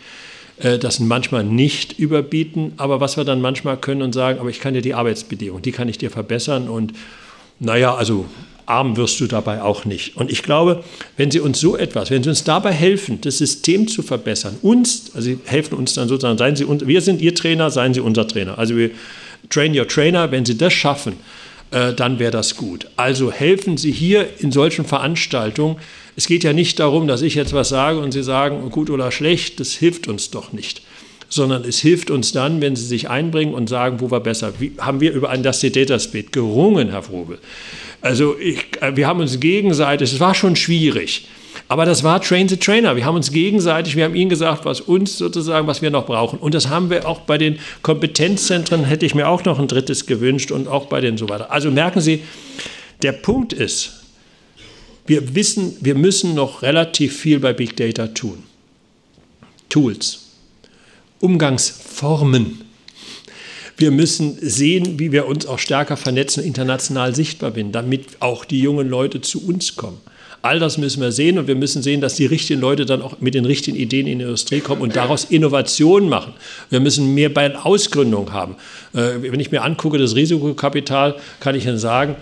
äh, 0.59 0.79
das 0.79 0.99
manchmal 1.01 1.45
nicht 1.45 1.99
überbieten. 1.99 2.73
Aber 2.77 3.01
was 3.01 3.17
wir 3.17 3.25
dann 3.25 3.41
manchmal 3.41 3.77
können 3.77 4.03
und 4.03 4.13
sagen, 4.13 4.41
aber 4.41 4.51
ich 4.51 4.61
kann 4.61 4.75
dir 4.75 4.83
die 4.83 4.95
Arbeitsbedingungen, 4.95 5.63
die 5.63 5.73
kann 5.73 5.89
ich 5.89 5.99
dir 5.99 6.11
verbessern 6.11 6.69
und 6.69 6.93
naja, 7.59 7.95
also 7.95 8.27
arm 8.67 8.97
wirst 8.97 9.21
du 9.21 9.27
dabei 9.27 9.63
auch 9.63 9.85
nicht. 9.85 10.17
Und 10.17 10.31
ich 10.31 10.43
glaube, 10.43 10.83
wenn 11.17 11.31
Sie 11.31 11.41
uns 11.41 11.61
so 11.61 11.77
etwas, 11.77 12.11
wenn 12.11 12.23
Sie 12.23 12.29
uns 12.29 12.45
dabei 12.45 12.73
helfen, 12.73 13.21
das 13.21 13.39
System 13.39 13.87
zu 13.87 14.03
verbessern, 14.03 14.57
uns, 14.63 15.13
also 15.15 15.29
Sie 15.29 15.39
helfen 15.45 15.77
uns 15.79 15.95
dann 15.95 16.09
sozusagen, 16.09 16.37
seien 16.37 16.57
Sie, 16.57 16.67
wir 16.69 17.01
sind 17.01 17.23
Ihr 17.23 17.35
Trainer, 17.35 17.71
seien 17.71 17.95
Sie 17.95 18.01
unser 18.01 18.27
Trainer. 18.27 18.59
Also 18.59 18.77
wir 18.77 18.91
train 19.49 19.79
your 19.79 19.87
trainer, 19.87 20.31
wenn 20.33 20.45
Sie 20.45 20.59
das 20.59 20.73
schaffen, 20.73 21.15
äh, 21.71 21.93
dann 21.93 22.19
wäre 22.19 22.31
das 22.31 22.57
gut. 22.57 22.87
Also 22.97 23.33
helfen 23.33 23.77
Sie 23.77 23.93
hier 23.93 24.29
in 24.39 24.53
solchen 24.53 24.85
Veranstaltungen. 24.85 25.77
Es 26.15 26.27
geht 26.27 26.45
ja 26.45 26.53
nicht 26.53 26.79
darum, 26.79 27.09
dass 27.09 27.23
ich 27.23 27.35
jetzt 27.35 27.53
was 27.53 27.69
sage 27.69 27.99
und 27.99 28.13
Sie 28.13 28.23
sagen, 28.23 28.71
gut 28.71 28.91
oder 28.91 29.11
schlecht, 29.11 29.61
das 29.61 29.73
hilft 29.73 30.09
uns 30.09 30.31
doch 30.31 30.53
nicht. 30.53 30.83
Sondern 31.29 31.65
es 31.65 31.81
hilft 31.81 32.11
uns 32.11 32.33
dann, 32.33 32.61
wenn 32.61 32.77
Sie 32.77 32.87
sich 32.87 33.11
einbringen 33.11 33.53
und 33.53 33.69
sagen, 33.69 34.01
wo 34.01 34.11
war 34.11 34.21
besser. 34.21 34.55
Wie, 34.61 34.73
haben 34.79 35.01
wir 35.01 35.13
über 35.13 35.31
ein 35.31 35.43
Das 35.43 35.61
Data 35.61 35.99
Speed 35.99 36.33
gerungen, 36.33 36.91
Herr 36.91 37.03
Frobel? 37.03 37.39
Also 38.01 38.39
ich, 38.39 38.65
äh, 38.81 38.97
wir 38.97 39.09
haben 39.09 39.21
uns 39.21 39.41
gegenseitig, 39.41 40.13
es 40.13 40.21
war 40.21 40.35
schon 40.35 40.55
schwierig. 40.55 41.27
Aber 41.69 41.85
das 41.85 42.05
war 42.05 42.23
Train 42.23 42.49
the 42.49 42.57
Trainer. 42.57 42.95
Wir 42.95 43.05
haben 43.05 43.17
uns 43.17 43.33
gegenseitig, 43.33 43.97
wir 43.97 44.05
haben 44.05 44.15
ihnen 44.15 44.31
gesagt, 44.31 44.65
was 44.65 44.81
uns 44.81 45.19
sozusagen, 45.19 45.67
was 45.67 45.83
wir 45.83 45.91
noch 45.91 46.07
brauchen. 46.07 46.39
Und 46.39 46.55
das 46.55 46.69
haben 46.69 46.91
wir 46.91 47.09
auch 47.09 47.21
bei 47.21 47.39
den 47.39 47.59
Kompetenzzentren, 47.83 48.85
hätte 48.85 49.05
ich 49.05 49.15
mir 49.15 49.29
auch 49.29 49.45
noch 49.45 49.59
ein 49.59 49.67
drittes 49.67 50.07
gewünscht 50.07 50.53
und 50.53 50.69
auch 50.69 50.87
bei 50.87 51.01
den 51.01 51.19
so 51.19 51.29
weiter. 51.29 51.51
Also 51.51 51.71
merken 51.71 52.01
Sie, 52.01 52.23
der 53.03 53.13
Punkt 53.13 53.53
ist, 53.53 54.05
wir 55.07 55.35
wissen, 55.35 55.77
wir 55.81 55.95
müssen 55.95 56.35
noch 56.35 56.63
relativ 56.63 57.19
viel 57.19 57.41
bei 57.41 57.53
Big 57.53 57.77
Data 57.77 58.09
tun. 58.09 58.43
Tools, 59.69 60.31
Umgangsformen. 61.21 62.63
Wir 63.77 63.91
müssen 63.91 64.39
sehen, 64.41 64.99
wie 64.99 65.13
wir 65.13 65.27
uns 65.27 65.47
auch 65.47 65.59
stärker 65.59 65.97
vernetzen, 65.97 66.43
international 66.43 67.15
sichtbar 67.15 67.53
sind, 67.53 67.73
damit 67.73 68.21
auch 68.21 68.45
die 68.45 68.61
jungen 68.61 68.89
Leute 68.89 69.21
zu 69.21 69.47
uns 69.47 69.77
kommen. 69.77 70.01
All 70.43 70.59
das 70.59 70.79
müssen 70.79 71.01
wir 71.01 71.13
sehen 71.13 71.39
und 71.39 71.49
wir 71.49 71.55
müssen 71.55 71.83
sehen, 71.83 72.01
dass 72.01 72.15
die 72.15 72.27
richtigen 72.27 72.61
Leute 72.61 72.87
dann 72.87 73.03
auch 73.03 73.21
mit 73.21 73.35
den 73.35 73.45
richtigen 73.45 73.77
Ideen 73.77 74.07
in 74.07 74.19
die 74.19 74.25
Industrie 74.25 74.61
kommen 74.61 74.81
und 74.81 74.95
daraus 74.95 75.25
Innovationen 75.25 76.09
machen. 76.09 76.35
Wir 76.71 76.81
müssen 76.81 77.15
mehr 77.15 77.29
bei 77.29 77.55
Ausgründung 77.57 78.33
haben. 78.33 78.57
Äh, 78.95 79.23
wenn 79.23 79.41
ich 79.41 79.51
mir 79.51 79.63
angucke, 79.63 79.99
das 79.99 80.15
Risikokapital, 80.15 81.17
kann 81.41 81.55
ich 81.55 81.67
Ihnen 81.67 81.79
sagen, 81.79 82.17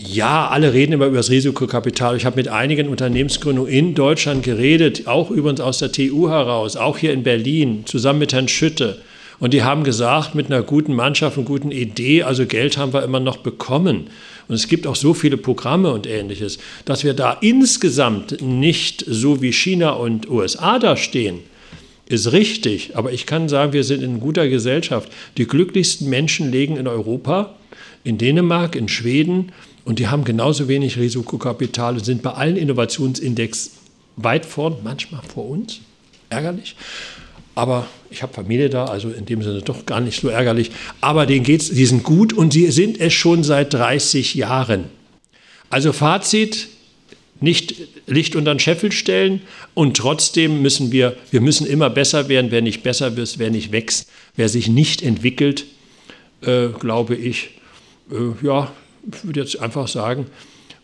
ja, 0.00 0.46
alle 0.48 0.72
reden 0.72 0.92
immer 0.92 1.06
über 1.06 1.16
das 1.16 1.28
Risikokapital. 1.28 2.16
Ich 2.16 2.24
habe 2.24 2.36
mit 2.36 2.46
einigen 2.46 2.88
Unternehmensgründungen 2.88 3.72
in 3.72 3.94
Deutschland 3.94 4.44
geredet, 4.44 5.08
auch 5.08 5.30
übrigens 5.30 5.60
aus 5.60 5.78
der 5.78 5.90
TU 5.90 6.28
heraus, 6.28 6.76
auch 6.76 6.98
hier 6.98 7.12
in 7.12 7.24
Berlin, 7.24 7.82
zusammen 7.84 8.20
mit 8.20 8.32
Herrn 8.32 8.46
Schütte. 8.46 8.98
Und 9.40 9.54
die 9.54 9.62
haben 9.62 9.82
gesagt, 9.82 10.36
mit 10.36 10.46
einer 10.46 10.62
guten 10.62 10.94
Mannschaft 10.94 11.36
und 11.36 11.44
guten 11.44 11.72
Idee, 11.72 12.22
also 12.22 12.46
Geld 12.46 12.76
haben 12.76 12.92
wir 12.92 13.02
immer 13.02 13.20
noch 13.20 13.38
bekommen. 13.38 14.08
Und 14.48 14.54
es 14.54 14.66
gibt 14.66 14.86
auch 14.86 14.96
so 14.96 15.14
viele 15.14 15.36
Programme 15.36 15.92
und 15.92 16.06
ähnliches, 16.06 16.58
dass 16.84 17.04
wir 17.04 17.14
da 17.14 17.36
insgesamt 17.40 18.40
nicht 18.40 19.04
so 19.06 19.42
wie 19.42 19.52
China 19.52 19.90
und 19.90 20.28
USA 20.28 20.78
da 20.78 20.96
stehen, 20.96 21.40
ist 22.06 22.32
richtig. 22.32 22.96
Aber 22.96 23.12
ich 23.12 23.26
kann 23.26 23.48
sagen, 23.48 23.74
wir 23.74 23.84
sind 23.84 24.02
in 24.02 24.20
guter 24.20 24.48
Gesellschaft. 24.48 25.12
Die 25.36 25.46
glücklichsten 25.46 26.08
Menschen 26.08 26.50
legen 26.50 26.76
in 26.76 26.88
Europa, 26.88 27.54
in 28.04 28.16
Dänemark, 28.16 28.74
in 28.74 28.88
Schweden 28.88 29.52
und 29.84 29.98
die 29.98 30.08
haben 30.08 30.24
genauso 30.24 30.68
wenig 30.68 30.98
Risikokapital 30.98 31.94
und 31.94 32.04
sind 32.04 32.22
bei 32.22 32.32
allen 32.32 32.56
Innovationsindex 32.56 33.72
weit 34.16 34.46
vorn, 34.46 34.76
manchmal 34.82 35.22
vor 35.22 35.48
uns. 35.48 35.80
Ärgerlich. 36.30 36.74
Aber 37.58 37.88
ich 38.08 38.22
habe 38.22 38.32
Familie 38.32 38.70
da, 38.70 38.84
also 38.84 39.10
in 39.10 39.26
dem 39.26 39.42
Sinne 39.42 39.62
doch 39.62 39.84
gar 39.84 40.00
nicht 40.00 40.20
so 40.20 40.28
ärgerlich. 40.28 40.70
Aber 41.00 41.26
denen 41.26 41.42
geht's, 41.42 41.68
die 41.70 41.86
sind 41.86 42.04
gut 42.04 42.32
und 42.32 42.52
sie 42.52 42.70
sind 42.70 43.00
es 43.00 43.12
schon 43.14 43.42
seit 43.42 43.74
30 43.74 44.36
Jahren. 44.36 44.84
Also 45.68 45.92
Fazit, 45.92 46.68
nicht 47.40 47.74
Licht 48.06 48.36
unter 48.36 48.54
den 48.54 48.60
Scheffel 48.60 48.92
stellen 48.92 49.40
und 49.74 49.96
trotzdem 49.96 50.62
müssen 50.62 50.92
wir, 50.92 51.16
wir 51.32 51.40
müssen 51.40 51.66
immer 51.66 51.90
besser 51.90 52.28
werden. 52.28 52.52
Wer 52.52 52.62
nicht 52.62 52.84
besser 52.84 53.16
wird, 53.16 53.40
wer 53.40 53.50
nicht 53.50 53.72
wächst, 53.72 54.08
wer 54.36 54.48
sich 54.48 54.68
nicht 54.68 55.02
entwickelt, 55.02 55.64
äh, 56.42 56.68
glaube 56.68 57.16
ich, 57.16 57.58
äh, 58.12 58.46
ja, 58.46 58.70
ich 59.12 59.24
würde 59.24 59.40
jetzt 59.40 59.58
einfach 59.58 59.88
sagen, 59.88 60.26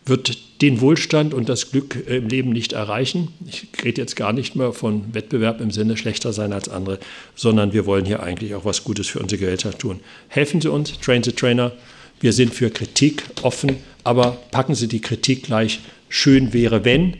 wird 0.05 0.37
den 0.61 0.81
Wohlstand 0.81 1.33
und 1.33 1.49
das 1.49 1.71
Glück 1.71 2.07
im 2.07 2.27
Leben 2.27 2.51
nicht 2.51 2.73
erreichen. 2.73 3.29
Ich 3.47 3.67
rede 3.83 4.01
jetzt 4.01 4.15
gar 4.15 4.33
nicht 4.33 4.55
mehr 4.55 4.71
von 4.71 5.13
Wettbewerb 5.13 5.59
im 5.61 5.71
Sinne 5.71 5.97
schlechter 5.97 6.31
sein 6.31 6.53
als 6.53 6.69
andere, 6.69 6.99
sondern 7.35 7.73
wir 7.73 7.85
wollen 7.85 8.05
hier 8.05 8.21
eigentlich 8.21 8.55
auch 8.55 8.65
was 8.65 8.83
Gutes 8.83 9.07
für 9.07 9.19
unsere 9.19 9.39
Gesellschaft 9.39 9.79
tun. 9.79 9.99
Helfen 10.27 10.61
Sie 10.61 10.71
uns, 10.71 10.97
Train 10.99 11.23
the 11.23 11.31
Trainer. 11.31 11.71
Wir 12.19 12.33
sind 12.33 12.53
für 12.53 12.69
Kritik 12.69 13.23
offen, 13.41 13.77
aber 14.03 14.37
packen 14.51 14.75
Sie 14.75 14.87
die 14.87 15.01
Kritik 15.01 15.43
gleich 15.43 15.79
schön 16.07 16.53
wäre 16.53 16.85
wenn 16.85 17.17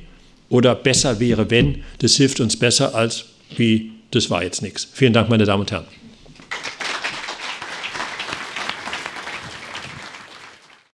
oder 0.49 0.75
besser 0.75 1.19
wäre 1.19 1.49
wenn. 1.49 1.83
Das 1.99 2.15
hilft 2.15 2.39
uns 2.39 2.57
besser 2.57 2.95
als 2.95 3.25
wie 3.57 3.91
das 4.11 4.29
war 4.29 4.43
jetzt 4.43 4.61
nichts. 4.61 4.87
Vielen 4.93 5.11
Dank, 5.11 5.29
meine 5.29 5.45
Damen 5.45 5.61
und 5.61 5.71
Herren. 5.71 5.85